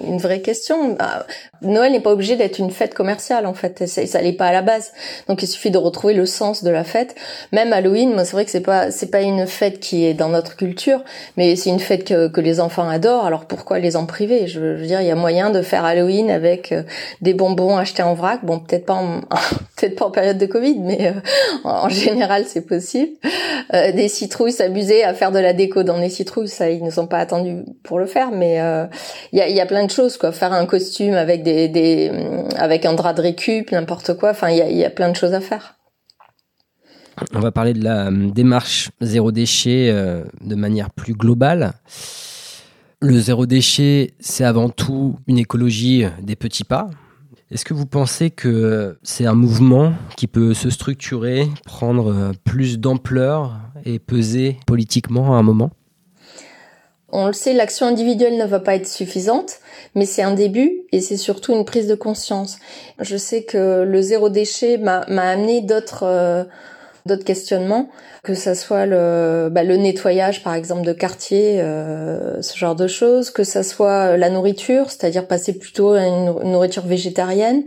une 0.03 0.17
vraie 0.17 0.41
question. 0.41 0.95
Bah, 0.95 1.27
Noël 1.61 1.93
n'est 1.93 2.01
pas 2.01 2.13
obligé 2.13 2.37
d'être 2.37 2.59
une 2.59 2.71
fête 2.71 2.95
commerciale 2.95 3.45
en 3.45 3.53
fait, 3.53 3.87
ça, 3.87 4.07
ça 4.07 4.23
l'est 4.23 4.33
pas 4.33 4.47
à 4.47 4.53
la 4.53 4.63
base. 4.63 4.93
Donc 5.29 5.43
il 5.43 5.47
suffit 5.47 5.71
de 5.71 5.77
retrouver 5.77 6.15
le 6.15 6.25
sens 6.25 6.65
de 6.65 6.71
la 6.71 6.83
fête. 6.83 7.15
Même 7.53 7.75
Halloween, 7.75 8.15
moi 8.15 8.25
c'est 8.25 8.33
vrai 8.33 8.47
que 8.47 8.51
c'est 8.51 8.63
pas 8.63 8.91
c'est 8.91 9.11
pas 9.11 9.21
une 9.21 9.47
fête 9.47 9.81
qui 9.81 10.07
est 10.07 10.15
dans 10.15 10.31
notre 10.31 10.57
culture, 10.57 11.05
mais 11.37 11.57
c'est 11.57 11.69
une 11.69 11.81
fête 11.81 12.05
que, 12.05 12.29
que 12.29 12.41
les 12.41 12.59
enfants 12.59 12.89
adorent. 12.89 13.27
Alors 13.27 13.45
pourquoi 13.45 13.79
les 13.81 13.97
en 13.97 14.07
priver? 14.07 14.47
Je, 14.47 14.61
veux 14.61 14.87
dire, 14.87 15.03
il 15.03 15.07
y 15.07 15.11
a 15.11 15.15
moyen 15.15 15.51
de 15.51 15.61
faire 15.61 15.85
Halloween 15.85 16.31
avec 16.31 16.73
euh, 16.73 16.85
des 17.21 17.35
bonbons 17.35 17.77
achetés 17.77 18.03
en 18.03 18.15
vrac? 18.15 18.43
Bon, 18.45 18.61
peut-être 18.61 18.87
pas 18.87 18.95
en, 18.95 19.21
peut-être 19.85 19.99
pas 19.99 20.07
en 20.07 20.11
période 20.11 20.39
de 20.39 20.47
Covid, 20.47 20.79
mais 20.79 21.15
en 21.65 21.89
général 21.89 22.45
c'est 22.47 22.67
possible. 22.67 23.13
des 23.73 24.09
citrouilles 24.09 24.53
s'amuser 24.53 25.05
à 25.05 25.15
faire 25.15 25.33
de 25.33 25.39
la 25.39 25.53
déco 25.53 25.83
dans 25.83 25.99
les 25.99 26.09
citrouilles, 26.09 26.49
ça 26.49 26.71
ils 26.71 26.83
ne 26.83 26.91
sont 26.91 27.07
pas 27.07 27.19
attendus 27.19 27.65
pour 27.83 27.99
le 27.99 28.07
faire, 28.07 28.31
mais 28.31 28.61
euh, 28.61 28.87
il 29.33 29.39
y, 29.39 29.61
a, 29.61 29.67
plein 29.67 29.85
de 29.85 29.91
choses 29.91 30.17
quoi. 30.17 30.33
Faire 30.33 30.53
un 30.53 30.67
costume 30.67 31.15
avec 31.15 31.43
des, 31.43 32.11
avec 32.57 32.85
un 32.87 32.95
drap 32.95 33.15
de 33.15 33.23
récup, 33.23 33.73
n'importe 33.73 34.15
quoi. 34.15 34.31
Enfin, 34.31 34.51
il 34.51 34.77
y 34.77 34.85
a, 34.85 34.91
plein 34.91 35.11
de 35.11 35.17
choses 35.17 35.35
à 35.35 35.41
faire. 35.41 35.77
On 37.33 37.41
va 37.41 37.53
parler 37.53 37.75
de 37.75 37.85
la 37.85 38.09
euh, 38.09 38.31
démarche 38.31 38.91
zéro 39.01 39.31
déchet 39.31 39.89
euh, 39.91 40.25
de 40.41 40.55
manière 40.55 40.91
plus 40.91 41.15
globale. 41.15 41.73
Le 43.01 43.19
zéro 43.19 43.47
déchet, 43.47 44.15
c'est 44.19 44.45
avant 44.45 44.69
tout 44.69 45.17
une 45.27 45.39
écologie 45.39 46.07
des 46.23 46.37
petits 46.37 46.65
pas. 46.65 46.91
Est-ce 47.55 47.65
que 47.65 47.73
vous 47.73 47.87
pensez 47.87 48.31
que 48.31 48.99
c'est 49.05 49.27
un 49.27 49.35
mouvement 49.35 49.93
qui 50.17 50.27
peut 50.27 50.55
se 50.55 50.71
structurer, 50.71 51.47
prendre 51.65 52.33
plus 52.43 52.81
d'ampleur 52.81 53.61
et 53.85 54.01
peser 54.01 54.59
politiquement 54.67 55.37
à 55.37 55.39
un 55.39 55.45
moment? 55.45 55.71
On 57.11 57.29
le 57.29 57.33
sait, 57.33 57.53
l'action 57.53 57.87
individuelle 57.87 58.37
ne 58.39 58.45
va 58.45 58.59
pas 58.59 58.75
être 58.75 58.89
suffisante, 58.89 59.61
mais 59.95 60.05
c'est 60.05 60.25
un 60.25 60.35
début 60.35 60.83
et 60.91 61.01
c'est 61.01 61.17
surtout 61.17 61.53
une 61.55 61.65
prise 61.65 61.87
de 61.87 61.95
conscience. 61.95 62.59
Je 62.99 63.17
sais 63.17 63.45
que 63.45 63.85
le 63.85 64.03
zéro 64.03 64.31
déchet 64.31 64.77
m'a 64.77 65.03
amené 65.07 65.61
d'autres 65.61 66.03
euh, 66.03 66.43
d'autres 67.07 67.25
questionnements, 67.25 67.91
que 68.23 68.33
ça 68.33 68.55
soit 68.55 68.87
le, 68.87 69.49
bah, 69.51 69.63
le 69.63 69.77
nettoyage 69.77 70.43
par 70.43 70.55
exemple 70.55 70.87
de 70.87 70.93
quartier, 70.95 71.61
euh, 71.61 72.41
ce 72.41 72.57
genre 72.57 72.75
de 72.75 72.87
choses, 72.87 73.31
que 73.31 73.45
ça 73.45 73.63
soit 73.63 74.17
la 74.17 74.31
nourriture, 74.31 74.91
c'est-à-dire 74.91 75.27
passer 75.27 75.59
plutôt 75.59 75.93
à 75.93 76.03
une 76.03 76.51
nourriture 76.51 76.87
végétarienne, 76.87 77.65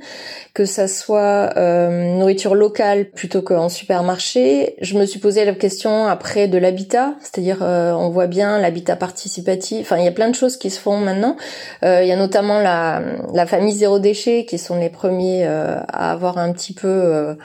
que 0.56 0.65
ça 0.65 0.88
soit 0.88 1.53
euh, 1.56 2.17
nourriture 2.17 2.56
locale 2.56 3.12
plutôt 3.12 3.44
qu'en 3.44 3.70
supermarché. 3.70 4.75
Je 4.82 4.98
me 4.98 5.06
suis 5.06 5.20
posé 5.20 5.46
la 5.46 5.53
question 5.53 6.08
après 6.08 6.48
de 6.48 6.58
l'habitat, 6.58 7.13
c'est-à-dire 7.22 7.60
euh, 7.62 7.91
on 7.91 8.10
voit 8.10 8.25
bien 8.25 8.60
l'habitat 8.60 8.96
participatif. 8.96 9.82
Enfin, 9.82 9.98
il 9.98 10.06
y 10.06 10.08
a 10.08 10.12
plein 10.12 10.29
de 10.29 10.36
choses 10.36 10.58
qui 10.58 10.72
se 10.72 10.79
font 10.79 10.98
maintenant. 10.98 11.38
Euh, 11.84 12.01
il 12.01 12.08
y 12.08 12.12
a 12.12 12.15
notamment 12.15 12.60
la, 12.60 13.03
la 13.36 13.46
famille 13.46 13.75
zéro 13.75 14.00
déchet 14.00 14.46
qui 14.46 14.58
sont 14.58 14.79
les 14.79 14.89
premiers 14.89 15.46
à 15.46 16.12
avoir 16.12 16.39
un 16.39 16.51
petit 16.53 16.74
peu 16.74 17.36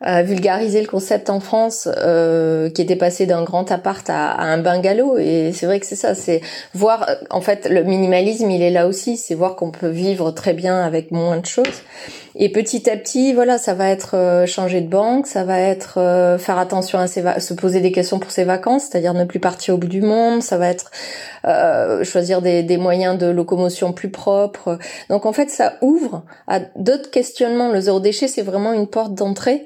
à 0.00 0.22
vulgariser 0.22 0.80
le 0.80 0.86
concept 0.86 1.30
en 1.30 1.40
France, 1.40 1.88
euh, 1.96 2.68
qui 2.70 2.82
était 2.82 2.96
passé 2.96 3.26
d'un 3.26 3.42
grand 3.44 3.70
appart 3.72 4.08
à, 4.10 4.30
à 4.30 4.44
un 4.44 4.58
bungalow. 4.58 5.18
Et 5.18 5.52
c'est 5.54 5.66
vrai 5.66 5.80
que 5.80 5.86
c'est 5.86 5.96
ça, 5.96 6.14
c'est 6.14 6.40
voir. 6.74 7.08
En 7.30 7.40
fait, 7.40 7.68
le 7.68 7.82
minimalisme, 7.82 8.50
il 8.50 8.62
est 8.62 8.70
là 8.70 8.86
aussi, 8.86 9.16
c'est 9.16 9.34
voir 9.34 9.56
qu'on 9.56 9.70
peut 9.70 9.88
vivre 9.88 10.30
très 10.32 10.52
bien 10.52 10.80
avec 10.80 11.10
moins 11.10 11.38
de 11.38 11.46
choses. 11.46 11.82
Et 12.38 12.50
petit 12.50 12.90
à 12.90 12.96
petit, 12.98 13.32
voilà, 13.32 13.56
ça 13.56 13.72
va 13.72 13.88
être 13.88 14.14
euh, 14.14 14.44
changer 14.44 14.82
de 14.82 14.88
banque, 14.88 15.26
ça 15.26 15.42
va 15.44 15.58
être 15.58 15.98
euh, 15.98 16.36
faire 16.36 16.58
attention 16.58 16.98
à 16.98 17.06
ses 17.06 17.24
se 17.38 17.54
poser 17.54 17.80
des 17.80 17.92
questions 17.92 18.18
pour 18.18 18.30
ses 18.30 18.44
vacances, 18.44 18.84
c'est-à-dire 18.84 19.14
ne 19.14 19.24
plus 19.24 19.40
partir 19.40 19.74
au 19.74 19.78
bout 19.78 19.88
du 19.88 20.02
monde, 20.02 20.42
ça 20.42 20.58
va 20.58 20.68
être 20.68 20.90
euh, 21.46 22.04
choisir 22.04 22.42
des, 22.42 22.62
des, 22.62 22.76
moyens 22.76 23.16
de 23.16 23.26
locomotion 23.26 23.94
plus 23.94 24.10
propres. 24.10 24.78
Donc 25.08 25.24
en 25.24 25.32
fait, 25.32 25.48
ça 25.48 25.74
ouvre 25.80 26.24
à 26.46 26.60
d'autres 26.76 27.10
questionnements. 27.10 27.72
Le 27.72 27.80
zéro 27.80 28.00
déchet, 28.00 28.28
c'est 28.28 28.42
vraiment 28.42 28.74
une 28.74 28.86
porte 28.86 29.14
d'entrée. 29.14 29.64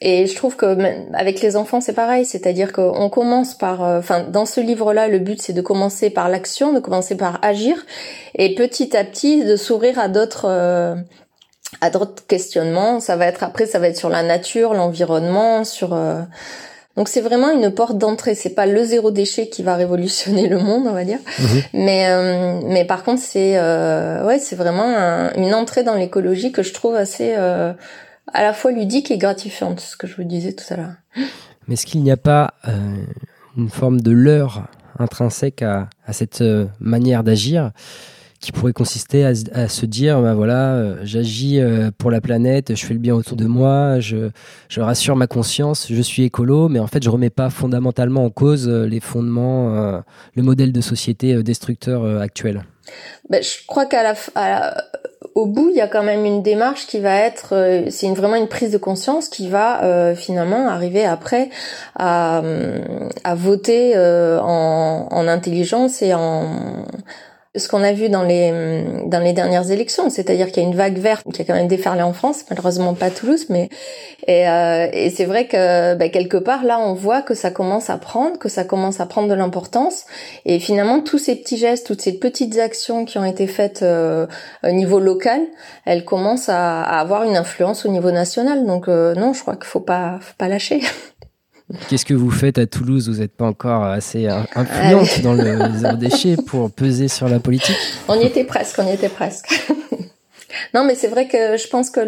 Et 0.00 0.26
je 0.26 0.34
trouve 0.34 0.56
que 0.56 0.78
avec 1.14 1.42
les 1.42 1.56
enfants, 1.56 1.80
c'est 1.80 1.92
pareil, 1.92 2.24
c'est-à-dire 2.24 2.72
qu'on 2.72 3.10
commence 3.10 3.54
par, 3.54 3.82
enfin, 3.82 4.20
dans 4.20 4.46
ce 4.46 4.60
livre-là, 4.60 5.08
le 5.08 5.18
but 5.18 5.42
c'est 5.42 5.52
de 5.52 5.60
commencer 5.60 6.08
par 6.08 6.28
l'action, 6.28 6.72
de 6.72 6.80
commencer 6.80 7.16
par 7.16 7.38
agir, 7.42 7.84
et 8.34 8.54
petit 8.54 8.96
à 8.96 9.04
petit 9.04 9.44
de 9.44 9.56
s'ouvrir 9.56 9.98
à 9.98 10.08
d'autres 10.08 10.46
à 11.80 11.90
d'autres 11.90 12.26
questionnements. 12.26 13.00
Ça 13.00 13.16
va 13.16 13.26
être 13.26 13.42
après, 13.42 13.66
ça 13.66 13.78
va 13.78 13.88
être 13.88 13.96
sur 13.96 14.08
la 14.08 14.22
nature, 14.22 14.74
l'environnement, 14.74 15.64
sur 15.64 15.94
euh, 15.94 16.22
donc 16.96 17.08
c'est 17.08 17.20
vraiment 17.20 17.50
une 17.50 17.70
porte 17.70 17.98
d'entrée. 17.98 18.34
C'est 18.34 18.54
pas 18.54 18.66
le 18.66 18.84
zéro 18.84 19.10
déchet 19.10 19.48
qui 19.48 19.62
va 19.62 19.76
révolutionner 19.76 20.48
le 20.48 20.58
monde, 20.58 20.86
on 20.86 20.92
va 20.92 21.04
dire. 21.04 21.20
Mhm. 21.38 21.62
Mais 21.74 22.06
euh, 22.08 22.60
mais 22.64 22.84
par 22.84 23.04
contre 23.04 23.22
c'est 23.22 23.56
euh, 23.56 24.26
ouais 24.26 24.38
c'est 24.38 24.56
vraiment 24.56 25.30
une 25.36 25.54
entrée 25.54 25.84
dans 25.84 25.94
l'écologie 25.94 26.52
que 26.52 26.62
je 26.62 26.72
trouve 26.72 26.96
assez 26.96 27.34
à 28.32 28.42
la 28.42 28.52
fois 28.52 28.72
ludique 28.72 29.10
et 29.10 29.18
gratifiante, 29.18 29.80
ce 29.80 29.96
que 29.96 30.06
je 30.06 30.16
vous 30.16 30.24
disais 30.24 30.52
tout 30.52 30.64
à 30.70 30.76
l'heure. 30.76 30.94
Mais 31.66 31.74
est-ce 31.74 31.86
qu'il 31.86 32.02
n'y 32.02 32.10
a 32.10 32.16
pas 32.16 32.54
une 33.56 33.68
forme 33.68 34.00
de 34.00 34.10
leurre 34.10 34.68
intrinsèque 34.98 35.62
à, 35.62 35.88
à 36.06 36.12
cette 36.12 36.42
manière 36.80 37.22
d'agir 37.22 37.72
qui 38.40 38.52
pourrait 38.52 38.72
consister 38.72 39.24
à, 39.26 39.68
se 39.68 39.86
dire, 39.86 40.22
ben 40.22 40.32
voilà, 40.32 40.74
euh, 40.74 40.96
j'agis 41.02 41.60
euh, 41.60 41.90
pour 41.96 42.10
la 42.10 42.22
planète, 42.22 42.74
je 42.74 42.86
fais 42.86 42.94
le 42.94 42.98
bien 42.98 43.14
autour 43.14 43.36
de 43.36 43.44
moi, 43.44 44.00
je, 44.00 44.30
je 44.70 44.80
rassure 44.80 45.14
ma 45.14 45.26
conscience, 45.26 45.88
je 45.90 46.02
suis 46.02 46.22
écolo, 46.22 46.70
mais 46.70 46.78
en 46.78 46.86
fait, 46.86 47.04
je 47.04 47.10
remets 47.10 47.28
pas 47.28 47.50
fondamentalement 47.50 48.24
en 48.24 48.30
cause 48.30 48.66
euh, 48.66 48.86
les 48.86 49.00
fondements, 49.00 50.00
le 50.34 50.42
modèle 50.42 50.72
de 50.72 50.80
société 50.80 51.42
destructeur 51.42 52.20
actuel. 52.20 52.64
Ben, 53.28 53.42
je 53.42 53.66
crois 53.66 53.84
qu'à 53.84 54.02
la, 54.02 54.14
au 55.34 55.46
bout, 55.46 55.70
il 55.70 55.76
y 55.76 55.80
a 55.80 55.86
quand 55.86 56.02
même 56.02 56.24
une 56.24 56.42
démarche 56.42 56.86
qui 56.86 56.98
va 56.98 57.14
être, 57.16 57.84
c'est 57.88 58.06
une, 58.06 58.14
vraiment 58.14 58.36
une 58.36 58.48
prise 58.48 58.72
de 58.72 58.78
conscience 58.78 59.28
qui 59.28 59.48
va 59.48 60.14
finalement 60.16 60.68
arriver 60.68 61.04
après 61.04 61.50
à, 61.96 62.42
à 63.24 63.34
voter 63.34 63.96
en, 63.96 65.08
en 65.10 65.28
intelligence 65.28 66.02
et 66.02 66.14
en 66.14 66.84
ce 67.56 67.66
qu'on 67.66 67.82
a 67.82 67.92
vu 67.92 68.08
dans 68.08 68.22
les 68.22 68.84
dans 69.06 69.18
les 69.18 69.32
dernières 69.32 69.72
élections, 69.72 70.08
c'est-à-dire 70.08 70.52
qu'il 70.52 70.62
y 70.62 70.66
a 70.66 70.68
une 70.68 70.76
vague 70.76 70.98
verte 70.98 71.26
qui 71.32 71.42
a 71.42 71.44
quand 71.44 71.54
même 71.54 71.66
déferlé 71.66 72.00
en 72.02 72.12
France, 72.12 72.44
malheureusement 72.48 72.94
pas 72.94 73.10
Toulouse, 73.10 73.46
mais 73.48 73.68
et, 74.28 74.48
euh, 74.48 74.86
et 74.92 75.10
c'est 75.10 75.24
vrai 75.24 75.48
que 75.48 75.94
bah, 75.96 76.08
quelque 76.10 76.36
part 76.36 76.62
là 76.62 76.78
on 76.78 76.94
voit 76.94 77.22
que 77.22 77.34
ça 77.34 77.50
commence 77.50 77.90
à 77.90 77.98
prendre, 77.98 78.38
que 78.38 78.48
ça 78.48 78.62
commence 78.62 79.00
à 79.00 79.06
prendre 79.06 79.26
de 79.26 79.34
l'importance, 79.34 80.04
et 80.44 80.60
finalement 80.60 81.00
tous 81.00 81.18
ces 81.18 81.34
petits 81.34 81.56
gestes, 81.56 81.88
toutes 81.88 82.02
ces 82.02 82.18
petites 82.20 82.56
actions 82.58 83.04
qui 83.04 83.18
ont 83.18 83.24
été 83.24 83.48
faites 83.48 83.82
euh, 83.82 84.28
au 84.62 84.70
niveau 84.70 85.00
local, 85.00 85.40
elles 85.86 86.04
commencent 86.04 86.48
à, 86.48 86.82
à, 86.82 87.00
avoir 87.00 87.24
une 87.24 87.36
influence 87.36 87.84
au 87.84 87.88
niveau 87.88 88.12
national. 88.12 88.64
Donc 88.64 88.86
euh, 88.86 89.14
non, 89.14 89.32
je 89.32 89.40
crois 89.40 89.56
qu'il 89.56 89.64
faut 89.64 89.80
pas 89.80 90.18
faut 90.20 90.34
pas 90.38 90.46
lâcher. 90.46 90.82
Qu'est-ce 91.88 92.04
que 92.04 92.14
vous 92.14 92.30
faites 92.30 92.58
à 92.58 92.66
Toulouse? 92.66 93.08
Vous 93.08 93.20
n'êtes 93.20 93.32
pas 93.32 93.46
encore 93.46 93.84
assez 93.84 94.28
influente 94.54 95.20
dans 95.22 95.34
le 95.34 95.58
zéro 95.76 95.96
déchet 95.96 96.36
pour 96.36 96.70
peser 96.70 97.08
sur 97.08 97.28
la 97.28 97.40
politique? 97.40 97.76
On 98.08 98.14
y 98.14 98.24
était 98.24 98.44
presque, 98.44 98.78
on 98.78 98.86
y 98.86 98.92
était 98.92 99.08
presque. 99.08 99.70
non, 100.74 100.84
mais 100.84 100.94
c'est 100.94 101.08
vrai 101.08 101.28
que 101.28 101.56
je 101.56 101.68
pense 101.68 101.90
que 101.90 102.00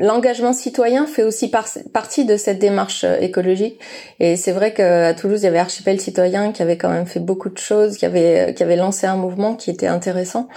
l'engagement 0.00 0.52
citoyen 0.52 1.06
fait 1.06 1.22
aussi 1.24 1.50
partie 1.92 2.24
de 2.24 2.36
cette 2.36 2.58
démarche 2.58 3.04
euh, 3.04 3.18
écologique. 3.20 3.78
Et 4.20 4.36
c'est 4.36 4.52
vrai 4.52 4.72
qu'à 4.72 5.14
Toulouse, 5.14 5.40
il 5.42 5.44
y 5.44 5.48
avait 5.48 5.58
Archipel 5.58 6.00
Citoyen 6.00 6.52
qui 6.52 6.62
avait 6.62 6.78
quand 6.78 6.90
même 6.90 7.06
fait 7.06 7.20
beaucoup 7.20 7.48
de 7.48 7.58
choses, 7.58 7.96
qui 7.96 8.06
avait, 8.06 8.54
qui 8.54 8.62
avait 8.62 8.76
lancé 8.76 9.06
un 9.06 9.16
mouvement 9.16 9.54
qui 9.54 9.70
était 9.70 9.88
intéressant. 9.88 10.48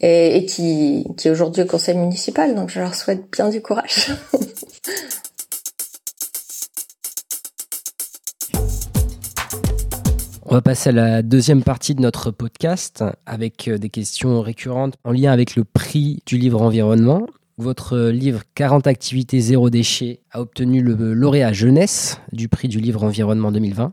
et, 0.00 0.36
et 0.36 0.46
qui, 0.46 1.06
qui 1.16 1.28
est 1.28 1.30
aujourd'hui 1.30 1.62
au 1.62 1.66
conseil 1.66 1.96
municipal. 1.96 2.54
Donc 2.54 2.70
je 2.70 2.80
leur 2.80 2.94
souhaite 2.94 3.24
bien 3.32 3.48
du 3.48 3.60
courage. 3.60 4.10
On 10.52 10.54
va 10.54 10.62
passer 10.62 10.90
à 10.90 10.92
la 10.92 11.22
deuxième 11.22 11.62
partie 11.62 11.94
de 11.94 12.00
notre 12.00 12.32
podcast 12.32 13.04
avec 13.24 13.68
euh, 13.68 13.78
des 13.78 13.88
questions 13.88 14.40
récurrentes 14.40 14.94
en 15.04 15.12
lien 15.12 15.30
avec 15.30 15.54
le 15.54 15.62
prix 15.62 16.24
du 16.26 16.38
livre 16.38 16.60
environnement. 16.60 17.28
Votre 17.56 18.08
livre 18.08 18.42
40 18.56 18.88
activités 18.88 19.38
zéro 19.38 19.70
déchet 19.70 20.18
a 20.32 20.40
obtenu 20.40 20.82
le 20.82 21.14
lauréat 21.14 21.52
jeunesse 21.52 22.20
du 22.32 22.48
prix 22.48 22.66
du 22.66 22.80
livre 22.80 23.04
environnement 23.04 23.52
2020. 23.52 23.92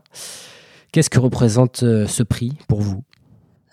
Qu'est-ce 0.90 1.10
que 1.10 1.20
représente 1.20 1.84
euh, 1.84 2.08
ce 2.08 2.24
prix 2.24 2.54
pour 2.66 2.80
vous? 2.80 3.04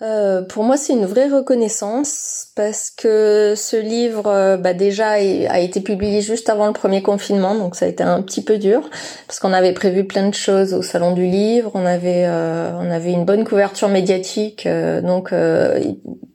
Euh, 0.02 0.42
pour 0.42 0.62
moi, 0.62 0.76
c'est 0.76 0.92
une 0.92 1.06
vraie 1.06 1.28
reconnaissance 1.28 2.48
parce 2.54 2.90
que 2.90 3.54
ce 3.56 3.76
livre, 3.76 4.26
euh, 4.26 4.56
bah, 4.58 4.74
déjà, 4.74 5.12
a 5.12 5.58
été 5.58 5.80
publié 5.80 6.20
juste 6.20 6.50
avant 6.50 6.66
le 6.66 6.74
premier 6.74 7.02
confinement, 7.02 7.54
donc 7.54 7.76
ça 7.76 7.86
a 7.86 7.88
été 7.88 8.02
un 8.02 8.20
petit 8.20 8.44
peu 8.44 8.58
dur 8.58 8.90
parce 9.26 9.40
qu'on 9.40 9.54
avait 9.54 9.72
prévu 9.72 10.04
plein 10.04 10.28
de 10.28 10.34
choses 10.34 10.74
au 10.74 10.82
salon 10.82 11.12
du 11.12 11.24
livre, 11.24 11.70
on 11.74 11.86
avait, 11.86 12.24
euh, 12.26 12.72
on 12.78 12.90
avait 12.90 13.12
une 13.12 13.24
bonne 13.24 13.44
couverture 13.44 13.88
médiatique, 13.88 14.68
donc 15.02 15.32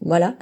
voilà. 0.04 0.34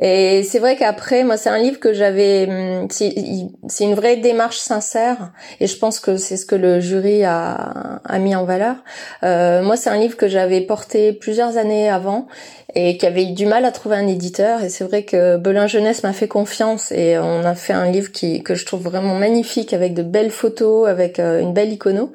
Et 0.00 0.42
c'est 0.42 0.58
vrai 0.58 0.76
qu'après, 0.76 1.22
moi, 1.24 1.36
c'est 1.36 1.50
un 1.50 1.58
livre 1.58 1.78
que 1.78 1.92
j'avais, 1.92 2.46
hum, 2.48 2.88
c'est 2.90 3.84
une 3.84 3.94
vraie 3.94 4.16
démarche 4.16 4.58
sincère, 4.58 5.32
et 5.58 5.66
je 5.66 5.76
pense 5.76 5.98
que 5.98 6.16
c'est 6.16 6.36
ce 6.36 6.46
que 6.46 6.54
le 6.54 6.78
jury 6.78 7.24
a, 7.24 8.00
a 8.04 8.18
mis 8.20 8.36
en 8.36 8.44
valeur. 8.44 8.76
moi, 9.22 9.76
c'est 9.76 9.90
un 9.90 9.98
livre 9.98 10.16
que 10.16 10.28
j'avais 10.28 10.60
porté 10.60 11.12
plusieurs 11.12 11.56
années 11.56 11.88
avant 11.88 12.28
et 12.74 12.96
qui 12.96 13.06
avait 13.06 13.24
eu 13.24 13.32
du 13.32 13.46
mal 13.46 13.64
à 13.64 13.72
trouver 13.72 13.96
un 13.96 14.06
éditeur. 14.06 14.62
Et 14.62 14.68
c'est 14.68 14.84
vrai 14.84 15.04
que 15.04 15.36
Belin 15.36 15.66
Jeunesse 15.66 16.02
m'a 16.02 16.12
fait 16.12 16.28
confiance 16.28 16.92
et 16.92 17.18
on 17.18 17.44
a 17.44 17.54
fait 17.54 17.72
un 17.72 17.90
livre 17.90 18.10
qui 18.10 18.42
que 18.42 18.54
je 18.54 18.66
trouve 18.66 18.82
vraiment 18.82 19.14
magnifique 19.14 19.72
avec 19.72 19.94
de 19.94 20.02
belles 20.02 20.30
photos, 20.30 20.88
avec 20.88 21.18
euh, 21.18 21.40
une 21.40 21.52
belle 21.52 21.72
icono. 21.72 22.12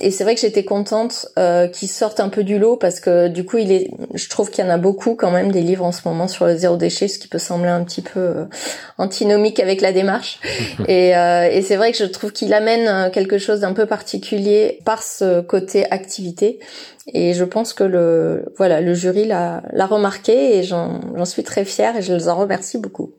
Et 0.00 0.10
c'est 0.10 0.24
vrai 0.24 0.34
que 0.34 0.40
j'étais 0.40 0.64
contente 0.64 1.28
euh, 1.38 1.68
qu'il 1.68 1.88
sorte 1.88 2.20
un 2.20 2.28
peu 2.28 2.44
du 2.44 2.58
lot 2.58 2.76
parce 2.76 3.00
que 3.00 3.28
du 3.28 3.44
coup, 3.46 3.56
il 3.56 3.72
est, 3.72 3.90
je 4.14 4.28
trouve 4.28 4.50
qu'il 4.50 4.62
y 4.62 4.66
en 4.66 4.70
a 4.70 4.76
beaucoup 4.76 5.14
quand 5.14 5.30
même 5.30 5.50
des 5.50 5.62
livres 5.62 5.84
en 5.84 5.92
ce 5.92 6.02
moment 6.04 6.28
sur 6.28 6.46
le 6.46 6.56
zéro 6.56 6.76
déchet, 6.76 7.08
ce 7.08 7.18
qui 7.18 7.28
peut 7.28 7.38
sembler 7.38 7.70
un 7.70 7.82
petit 7.82 8.02
peu 8.02 8.20
euh, 8.20 8.44
antinomique 8.98 9.58
avec 9.58 9.80
la 9.80 9.92
démarche. 9.92 10.38
et, 10.88 11.16
euh, 11.16 11.48
et 11.50 11.62
c'est 11.62 11.76
vrai 11.76 11.92
que 11.92 11.98
je 11.98 12.04
trouve 12.04 12.32
qu'il 12.32 12.52
amène 12.52 12.88
euh, 12.88 13.10
quelque 13.10 13.38
chose 13.38 13.60
d'un 13.60 13.72
peu 13.72 13.86
particulier 13.86 14.80
par 14.84 15.02
ce 15.02 15.40
côté 15.40 15.90
activité. 15.90 16.60
Et 17.14 17.32
je 17.32 17.44
pense 17.44 17.72
que 17.72 17.84
le 17.84 18.52
voilà 18.56 18.80
le 18.80 18.92
jury 18.92 19.26
l'a 19.26 19.62
remarqué 19.88 20.58
et 20.58 20.62
j'en 20.64 21.24
suis 21.24 21.44
très 21.44 21.64
fière 21.64 21.96
et 21.96 22.02
je 22.02 22.12
les 22.12 22.28
en 22.28 22.36
remercie 22.36 22.78
beaucoup. 22.78 23.12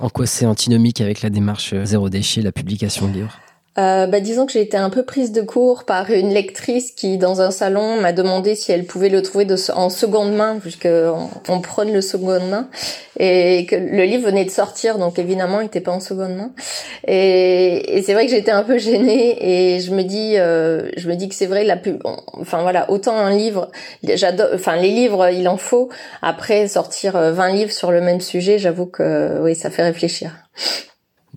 En 0.00 0.08
quoi 0.08 0.26
c'est 0.26 0.44
antinomique 0.44 1.00
avec 1.00 1.22
la 1.22 1.30
démarche 1.30 1.72
zéro 1.84 2.08
déchet, 2.08 2.42
la 2.42 2.50
publication 2.50 3.06
de 3.06 3.12
livres? 3.12 3.38
Euh, 3.78 4.06
bah, 4.06 4.20
disons 4.20 4.44
que 4.44 4.52
j'ai 4.52 4.60
été 4.60 4.76
un 4.76 4.90
peu 4.90 5.02
prise 5.02 5.32
de 5.32 5.40
court 5.40 5.84
par 5.84 6.10
une 6.10 6.28
lectrice 6.28 6.90
qui, 6.90 7.16
dans 7.16 7.40
un 7.40 7.50
salon, 7.50 7.98
m'a 7.98 8.12
demandé 8.12 8.54
si 8.54 8.70
elle 8.70 8.84
pouvait 8.84 9.08
le 9.08 9.22
trouver 9.22 9.46
en 9.74 9.88
seconde 9.88 10.34
main, 10.34 10.58
puisqu'on 10.58 11.30
on 11.48 11.60
prône 11.62 11.90
le 11.90 12.02
seconde 12.02 12.50
main, 12.50 12.68
et 13.18 13.64
que 13.64 13.74
le 13.74 14.02
livre 14.02 14.26
venait 14.26 14.44
de 14.44 14.50
sortir, 14.50 14.98
donc 14.98 15.18
évidemment, 15.18 15.60
il 15.60 15.64
n'était 15.64 15.80
pas 15.80 15.92
en 15.92 16.00
seconde 16.00 16.34
main. 16.36 16.50
Et, 17.08 18.02
c'est 18.04 18.12
vrai 18.12 18.26
que 18.26 18.30
j'étais 18.30 18.50
un 18.50 18.62
peu 18.62 18.76
gênée, 18.76 19.38
et 19.40 19.80
je 19.80 19.90
me 19.92 20.02
dis, 20.02 20.36
euh, 20.36 20.90
je 20.98 21.08
me 21.08 21.14
dis 21.14 21.30
que 21.30 21.34
c'est 21.34 21.46
vrai, 21.46 21.64
la 21.64 21.78
pub, 21.78 22.02
enfin 22.04 22.60
voilà, 22.60 22.90
autant 22.90 23.16
un 23.16 23.34
livre, 23.34 23.70
j'adore, 24.02 24.48
enfin 24.52 24.76
les 24.76 24.90
livres, 24.90 25.30
il 25.30 25.48
en 25.48 25.56
faut. 25.56 25.88
Après, 26.20 26.68
sortir 26.68 27.14
20 27.14 27.18
euh, 27.18 27.52
livres 27.52 27.72
sur 27.72 27.90
le 27.90 28.02
même 28.02 28.20
sujet, 28.20 28.58
j'avoue 28.58 28.86
que 28.86 29.40
oui, 29.40 29.54
ça 29.54 29.70
fait 29.70 29.82
réfléchir. 29.82 30.32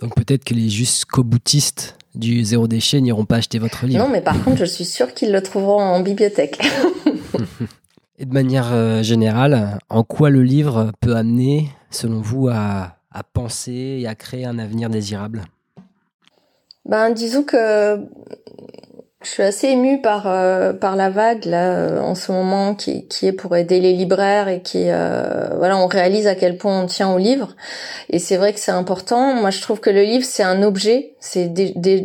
Donc 0.01 0.15
peut-être 0.15 0.43
que 0.43 0.53
les 0.53 0.67
jusqu'au 0.67 1.23
boutistes 1.23 1.95
du 2.15 2.43
zéro 2.43 2.67
déchet 2.67 3.01
n'iront 3.01 3.25
pas 3.25 3.37
acheter 3.37 3.59
votre 3.59 3.85
livre. 3.85 4.03
Non, 4.03 4.09
mais 4.09 4.21
par 4.21 4.43
contre, 4.43 4.57
je 4.57 4.65
suis 4.65 4.85
sûre 4.85 5.13
qu'ils 5.13 5.31
le 5.31 5.41
trouveront 5.41 5.81
en 5.81 5.99
bibliothèque. 5.99 6.59
et 8.19 8.25
de 8.25 8.33
manière 8.33 8.73
euh, 8.73 9.03
générale, 9.03 9.79
en 9.89 10.03
quoi 10.03 10.29
le 10.29 10.43
livre 10.43 10.91
peut 11.01 11.15
amener, 11.15 11.69
selon 11.89 12.21
vous, 12.21 12.47
à, 12.47 12.97
à 13.11 13.23
penser 13.23 13.99
et 14.01 14.07
à 14.07 14.15
créer 14.15 14.45
un 14.45 14.59
avenir 14.59 14.89
désirable? 14.89 15.45
Ben, 16.85 17.09
disons 17.11 17.43
que 17.43 17.97
je 19.25 19.31
suis 19.31 19.43
assez 19.43 19.67
émue 19.69 20.01
par 20.01 20.27
euh, 20.27 20.71
par 20.71 20.95
la 20.95 21.09
vague 21.09 21.45
là 21.45 21.71
euh, 21.71 21.99
en 21.99 22.13
ce 22.13 22.31
moment 22.31 22.75
qui 22.75 23.07
qui 23.07 23.25
est 23.25 23.31
pour 23.31 23.55
aider 23.55 23.79
les 23.79 23.93
libraires 23.93 24.47
et 24.47 24.61
qui 24.61 24.85
euh, 24.87 25.49
voilà 25.57 25.77
on 25.77 25.87
réalise 25.87 26.27
à 26.27 26.35
quel 26.35 26.57
point 26.57 26.81
on 26.81 26.85
tient 26.85 27.11
au 27.11 27.17
livre. 27.17 27.55
Et 28.09 28.19
c'est 28.19 28.37
vrai 28.37 28.53
que 28.53 28.59
c'est 28.59 28.71
important. 28.71 29.33
Moi 29.33 29.49
je 29.49 29.61
trouve 29.61 29.79
que 29.79 29.89
le 29.89 30.03
livre 30.03 30.23
c'est 30.23 30.43
un 30.43 30.61
objet. 30.61 31.13
C'est 31.19 31.51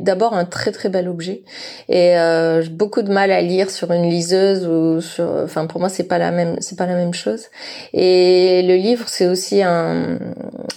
d'abord 0.03 0.33
un 0.33 0.47
très 0.47 0.73
très 0.73 0.89
bel 0.89 1.09
objet. 1.09 1.43
Et 1.91 2.15
j'ai 2.63 2.71
beaucoup 2.71 3.03
de 3.03 3.13
mal 3.13 3.31
à 3.31 3.43
lire 3.43 3.71
sur 3.71 3.93
une 3.93 4.09
liseuse 4.09 4.67
ou 4.67 5.03
sur 5.03 5.31
enfin 5.45 5.67
pour 5.67 5.79
moi 5.81 5.91
c'est 5.91 6.05
pas 6.05 6.19
la 6.19 6.31
même 6.31 6.57
c'est 6.61 6.79
pas 6.79 6.87
la 6.87 6.95
même 6.95 7.13
chose. 7.13 7.47
Et 7.93 8.63
le 8.63 8.77
livre 8.77 9.05
c'est 9.09 9.27
aussi 9.27 9.63
un 9.63 10.19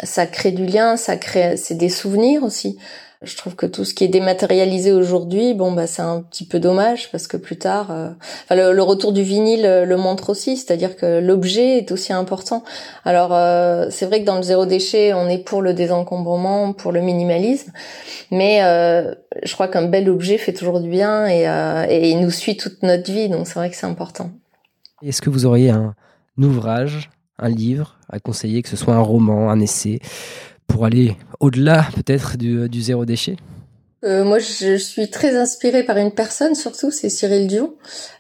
ça 0.04 0.26
crée 0.26 0.52
du 0.52 0.66
lien 0.66 0.98
ça 0.98 1.16
crée 1.16 1.56
c'est 1.56 1.76
des 1.76 1.90
souvenirs 1.90 2.44
aussi 2.44 2.78
je 3.24 3.38
trouve 3.38 3.56
que 3.56 3.66
tout 3.66 3.86
ce 3.86 3.94
qui 3.94 4.04
est 4.04 4.10
dématérialisé 4.10 4.92
aujourd'hui, 4.92 5.54
bon 5.54 5.72
bah 5.72 5.88
c'est 5.88 6.02
un 6.02 6.22
petit 6.22 6.46
peu 6.46 6.60
dommage 6.60 7.12
parce 7.12 7.28
que 7.28 7.38
plus 7.38 7.58
tard, 7.58 7.92
euh, 7.92 8.10
le, 8.52 8.82
retour 8.82 9.14
du 9.14 9.24
vinyle 9.24 9.66
euh, 9.66 9.86
le 9.86 9.98
montre 9.98 10.30
aussi, 10.30 10.58
c'est-à-dire 10.58 10.96
que 10.96 11.20
l'objet 11.20 11.78
est 11.78 11.92
aussi 11.92 12.14
important. 12.14 12.64
Alors 13.06 13.34
euh, 13.34 13.88
c'est 13.90 14.06
vrai 14.06 14.22
que 14.22 14.26
dans 14.26 14.36
le 14.36 14.44
zéro 14.44 14.66
déchet, 14.66 15.14
on 15.14 15.28
est 15.28 15.38
pour 15.38 15.62
le 15.62 15.74
désencombrement, 15.74 16.74
pour 16.74 16.92
le 16.92 17.02
minimalisme, 17.02 17.72
mais 18.32 18.60
je 19.44 19.54
crois 19.54 19.68
qu'un 19.68 19.86
bel 19.86 20.10
objet 20.10 20.38
fait 20.38 20.54
toujours 20.54 20.80
du 20.80 20.90
bien 20.90 21.28
et, 21.28 21.44
et 21.90 22.10
il 22.10 22.20
nous 22.20 22.32
suit 22.32 22.58
toute 22.58 22.84
notre 22.84 23.12
vie, 23.12 23.30
donc 23.30 23.48
c'est 23.48 23.56
vrai 23.56 23.70
que 23.70 23.76
c'est 23.76 23.86
important. 23.86 24.32
Est-ce 25.02 25.22
que 25.22 25.30
vous 25.30 25.46
auriez 25.46 25.70
un 25.70 25.96
ouvrage, 26.38 27.10
un 27.40 27.50
livre 27.50 27.98
à 28.10 28.20
conseiller, 28.20 28.62
que 28.62 28.70
ce 28.70 28.76
soit 28.76 28.96
un 28.96 29.02
roman, 29.02 29.50
un 29.50 29.60
essai, 29.60 30.00
pour 30.74 30.86
aller 30.86 31.16
au-delà 31.40 31.88
peut-être 31.96 32.36
du, 32.36 32.68
du, 32.68 32.82
zéro 32.82 33.06
déchet 33.06 33.38
euh, 34.04 34.26
moi, 34.26 34.38
je 34.38 34.76
suis 34.76 35.10
très 35.10 35.38
inspirée 35.38 35.84
par 35.84 35.96
une 35.96 36.12
personne, 36.12 36.56
surtout, 36.56 36.92
c'est 36.92 37.08
Cyril 37.08 37.48
Dion, 37.48 37.74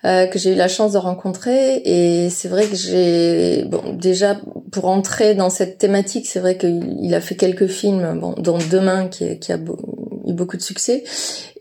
euh, 0.06 0.28
que 0.28 0.40
j'ai 0.40 0.54
eu 0.54 0.56
la 0.56 0.70
chance 0.70 0.94
de 0.94 0.98
rencontrer. 0.98 1.82
Et 1.84 2.30
c'est 2.30 2.48
vrai 2.48 2.68
que 2.68 2.76
j'ai, 2.78 3.66
bon, 3.66 3.92
déjà 3.92 4.40
pour 4.72 4.86
entrer 4.86 5.36
dans 5.36 5.50
cette 5.50 5.80
thématique, 5.80 6.26
c'est 6.26 6.40
vrai 6.40 6.58
qu'il 6.58 7.14
a 7.14 7.20
fait 7.20 7.36
quelques 7.36 7.68
films, 7.68 8.18
bon, 8.18 8.34
dont 8.38 8.60
Demain, 8.72 9.10
qui, 9.10 9.38
qui 9.40 9.52
a 9.52 9.58
eu 9.58 10.32
beaucoup 10.32 10.56
de 10.56 10.62
succès, 10.62 11.04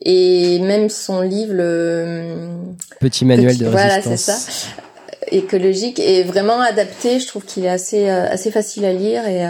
et 0.03 0.61
même 0.61 0.89
son 0.89 1.23
livre, 1.23 1.55
le 1.55 2.37
Petit 3.01 3.25
manuel 3.25 3.59
de 3.59 3.67
résistance. 3.67 3.73
Voilà, 3.73 4.03
c'est 4.03 4.17
ça 4.17 4.39
écologique 5.33 5.99
et 5.99 6.23
vraiment 6.23 6.61
adapté. 6.61 7.19
Je 7.19 7.27
trouve 7.27 7.45
qu'il 7.45 7.65
est 7.65 7.71
assez 7.71 8.09
euh, 8.09 8.27
assez 8.29 8.51
facile 8.51 8.85
à 8.85 8.93
lire 8.93 9.27
et 9.27 9.45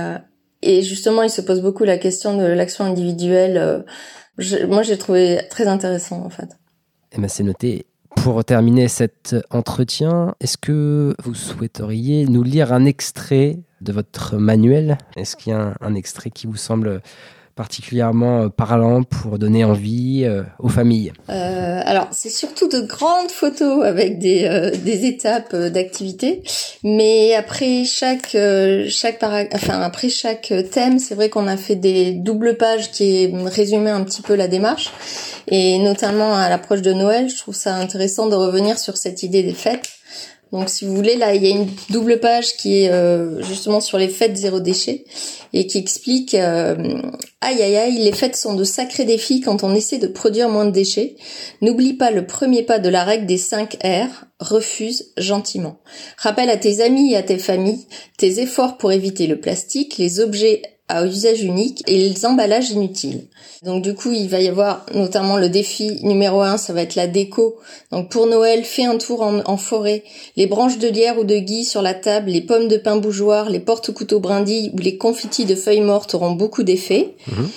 et 0.63 0.83
justement, 0.83 1.23
il 1.23 1.31
se 1.31 1.41
pose 1.41 1.61
beaucoup 1.61 1.85
la 1.85 1.99
question 1.99 2.37
de 2.37 2.45
l'action 2.45 2.85
individuelle. 2.85 3.57
Euh, 3.57 4.67
moi, 4.67 4.83
j'ai 4.83 4.97
trouvé 4.97 5.41
très 5.51 5.67
intéressant, 5.67 6.25
en 6.25 6.31
fait. 6.31 6.49
Eh 7.13 7.21
ben, 7.21 7.29
c'est 7.29 7.43
noté. 7.43 7.87
Pour 8.17 8.45
terminer 8.45 8.89
cet 8.89 9.35
entretien, 9.51 10.35
est-ce 10.41 10.57
que 10.57 11.15
vous 11.23 11.35
souhaiteriez 11.35 12.27
nous 12.27 12.43
lire 12.43 12.73
un 12.73 12.85
extrait 12.85 13.59
de 13.81 13.93
votre 13.93 14.37
manuel? 14.37 14.99
Est-ce 15.17 15.37
qu'il 15.37 15.53
y 15.53 15.57
a 15.57 15.75
un 15.81 15.95
extrait 15.95 16.31
qui 16.31 16.47
vous 16.47 16.57
semble 16.57 17.03
particulièrement 17.55 18.43
euh, 18.43 18.49
parlant 18.49 19.03
pour 19.03 19.39
donner 19.39 19.65
envie 19.65 20.25
euh, 20.25 20.43
aux 20.59 20.69
familles. 20.69 21.13
Euh, 21.29 21.81
Alors, 21.85 22.09
c'est 22.11 22.31
surtout 22.31 22.69
de 22.69 22.81
grandes 22.81 23.31
photos 23.31 23.85
avec 23.85 24.19
des, 24.19 24.45
euh, 24.45 24.71
des 24.71 25.07
étapes 25.07 25.55
d'activité, 25.55 26.43
mais 26.83 27.35
après 27.35 27.85
chaque 27.85 28.37
chaque 28.89 29.19
para... 29.19 29.45
enfin 29.53 29.81
après 29.81 30.09
chaque 30.09 30.53
thème, 30.71 30.99
c'est 30.99 31.15
vrai 31.15 31.29
qu'on 31.29 31.47
a 31.47 31.57
fait 31.57 31.77
des 31.77 32.13
doubles 32.13 32.57
pages 32.57 32.91
qui 32.91 33.33
résumaient 33.47 33.91
un 33.91 34.05
petit 34.05 34.23
peu 34.23 34.35
la 34.35 34.49
démarche, 34.49 34.91
et 35.49 35.79
notamment 35.79 36.35
à 36.35 36.49
l'approche 36.49 36.83
de 36.83 36.93
Noël, 36.93 37.29
je 37.29 37.39
trouve 37.39 37.55
ça 37.55 37.75
intéressant 37.77 38.27
de 38.27 38.35
revenir 38.35 38.79
sur 38.79 38.97
cette 38.97 39.23
idée 39.23 39.43
des 39.43 39.55
fêtes. 39.55 39.89
Donc 40.53 40.69
si 40.69 40.85
vous 40.85 40.95
voulez, 40.95 41.17
là, 41.17 41.35
il 41.35 41.43
y 41.43 41.51
a 41.51 41.57
une 41.57 41.67
double 41.89 42.21
page 42.21 42.57
qui 42.59 42.83
est 42.83 42.91
euh, 42.91 43.43
justement 43.43 43.81
sur 43.81 43.97
les 43.97 44.09
fêtes 44.09 44.37
zéro 44.37 44.61
déchet 44.61 45.05
et 45.55 45.67
qui 45.67 45.79
explique 45.79 46.35
euh, 46.35 47.01
aïe 47.41 47.63
aïe 47.63 47.77
aïe, 47.77 47.99
les 47.99 48.13
fêtes 48.13 48.37
sont 48.37 48.55
de 48.55 48.65
sacrés 48.65 49.07
défis 49.07 49.41
quand 49.41 49.65
on 49.65 49.75
essaie 49.75 49.99
de 49.99 50.07
produire 50.07 50.51
moins 50.51 50.67
de 50.67 50.71
déchets. 50.71 51.17
N'oublie 51.63 51.95
pas 51.95 52.11
le 52.11 52.27
premier 52.27 52.63
pas 52.63 52.79
de 52.79 52.91
la 52.91 53.03
règle 53.03 53.25
des 53.25 53.39
5 53.39 53.79
R, 53.83 54.27
refuse 54.41 55.13
gentiment. 55.17 55.81
Rappelle 56.19 56.51
à 56.51 56.59
tes 56.59 56.83
amis 56.83 57.13
et 57.13 57.17
à 57.17 57.23
tes 57.23 57.39
familles 57.39 57.87
tes 58.19 58.39
efforts 58.41 58.77
pour 58.77 58.93
éviter 58.93 59.27
le 59.27 59.41
plastique, 59.41 59.97
les 59.97 60.21
objets 60.21 60.61
à 60.93 61.07
usage 61.07 61.43
unique 61.43 61.83
et 61.87 62.09
les 62.09 62.27
emballages 62.27 62.71
inutiles. 62.71 63.27
Donc 63.65 63.83
du 63.83 63.95
coup, 63.95 64.13
il 64.13 64.29
va 64.29 64.41
y 64.41 64.49
avoir 64.49 64.85
notamment 64.95 65.37
le 65.37 65.49
défi 65.49 65.99
numéro 66.03 66.43
un, 66.43 66.57
ça 66.57 66.73
va 66.73 66.83
être 66.83 66.97
la 66.97 67.07
déco. 67.07 67.59
Donc 67.93 68.11
pour 68.11 68.27
Noël, 68.27 68.65
fais 68.65 68.85
un 68.85 68.99
tour 68.99 69.23
en, 69.23 69.57
forêt. 69.57 70.03
Les 70.37 70.47
branches 70.47 70.79
de 70.79 70.89
lierre 70.89 71.19
ou 71.19 71.25
de 71.25 71.39
gui 71.39 71.65
sur 71.65 71.83
la 71.83 71.95
table, 71.95 72.31
les 72.31 72.41
pommes 72.41 72.69
de 72.69 72.77
pin 72.77 72.97
bougeoir, 72.97 73.51
les 73.51 73.61
porte-couteaux 73.61 74.21
brindilles 74.21 74.71
ou 74.75 74.79
les 74.79 74.97
confitis 74.97 75.45
de 75.45 75.55
feuilles 75.55 75.81
mortes 75.81 76.15
auront 76.15 76.33
beaucoup 76.33 76.65
d'effet. 76.65 77.15
Mhm. 77.29 77.49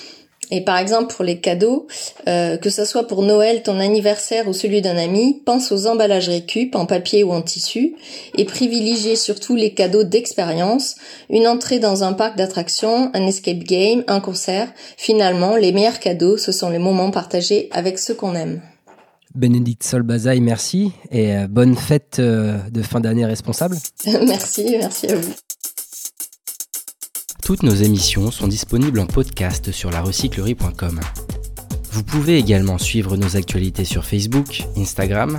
Et 0.50 0.60
par 0.60 0.78
exemple 0.78 1.14
pour 1.14 1.24
les 1.24 1.40
cadeaux, 1.40 1.86
euh, 2.28 2.56
que 2.56 2.70
ce 2.70 2.84
soit 2.84 3.06
pour 3.06 3.22
Noël, 3.22 3.62
ton 3.62 3.80
anniversaire 3.80 4.48
ou 4.48 4.52
celui 4.52 4.80
d'un 4.80 4.96
ami, 4.96 5.42
pense 5.44 5.72
aux 5.72 5.86
emballages 5.86 6.28
récup 6.28 6.74
en 6.74 6.86
papier 6.86 7.24
ou 7.24 7.32
en 7.32 7.42
tissu 7.42 7.94
et 8.36 8.44
privilégie 8.44 9.16
surtout 9.16 9.56
les 9.56 9.74
cadeaux 9.74 10.04
d'expérience, 10.04 10.96
une 11.30 11.48
entrée 11.48 11.78
dans 11.78 12.04
un 12.04 12.12
parc 12.12 12.36
d'attractions, 12.36 13.10
un 13.14 13.26
escape 13.26 13.58
game, 13.58 14.04
un 14.06 14.20
concert. 14.20 14.72
Finalement, 14.96 15.56
les 15.56 15.72
meilleurs 15.72 16.00
cadeaux, 16.00 16.36
ce 16.36 16.52
sont 16.52 16.70
les 16.70 16.78
moments 16.78 17.10
partagés 17.10 17.68
avec 17.72 17.98
ceux 17.98 18.14
qu'on 18.14 18.34
aime. 18.34 18.60
Bénédicte 19.34 19.82
Solbazaï, 19.82 20.40
merci 20.40 20.92
et 21.10 21.36
euh, 21.36 21.46
bonne 21.46 21.76
fête 21.76 22.16
euh, 22.20 22.56
de 22.70 22.82
fin 22.82 23.00
d'année 23.00 23.26
responsable. 23.26 23.76
merci, 24.06 24.76
merci 24.78 25.08
à 25.08 25.16
vous. 25.16 25.32
Toutes 27.46 27.62
nos 27.62 27.76
émissions 27.76 28.32
sont 28.32 28.48
disponibles 28.48 28.98
en 28.98 29.06
podcast 29.06 29.70
sur 29.70 29.92
larecyclerie.com. 29.92 30.98
Vous 31.92 32.02
pouvez 32.02 32.38
également 32.38 32.76
suivre 32.76 33.16
nos 33.16 33.36
actualités 33.36 33.84
sur 33.84 34.04
Facebook, 34.04 34.64
Instagram, 34.76 35.38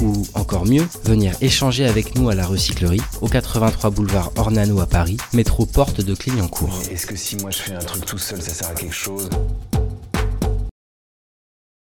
ou 0.00 0.24
encore 0.34 0.64
mieux, 0.64 0.86
venir 1.02 1.34
échanger 1.40 1.84
avec 1.84 2.14
nous 2.14 2.28
à 2.28 2.36
la 2.36 2.46
recyclerie, 2.46 3.02
au 3.22 3.26
83 3.26 3.90
boulevard 3.90 4.30
Ornano 4.36 4.78
à 4.78 4.86
Paris, 4.86 5.16
métro 5.32 5.66
porte 5.66 6.00
de 6.00 6.14
Clignancourt. 6.14 6.78
Est-ce 6.92 7.08
que 7.08 7.16
si 7.16 7.34
moi 7.38 7.50
je 7.50 7.58
fais 7.58 7.74
un 7.74 7.80
truc 7.80 8.06
tout 8.06 8.18
seul, 8.18 8.40
ça 8.40 8.54
sert 8.54 8.68
à 8.68 8.74
quelque 8.74 8.94
chose? 8.94 9.28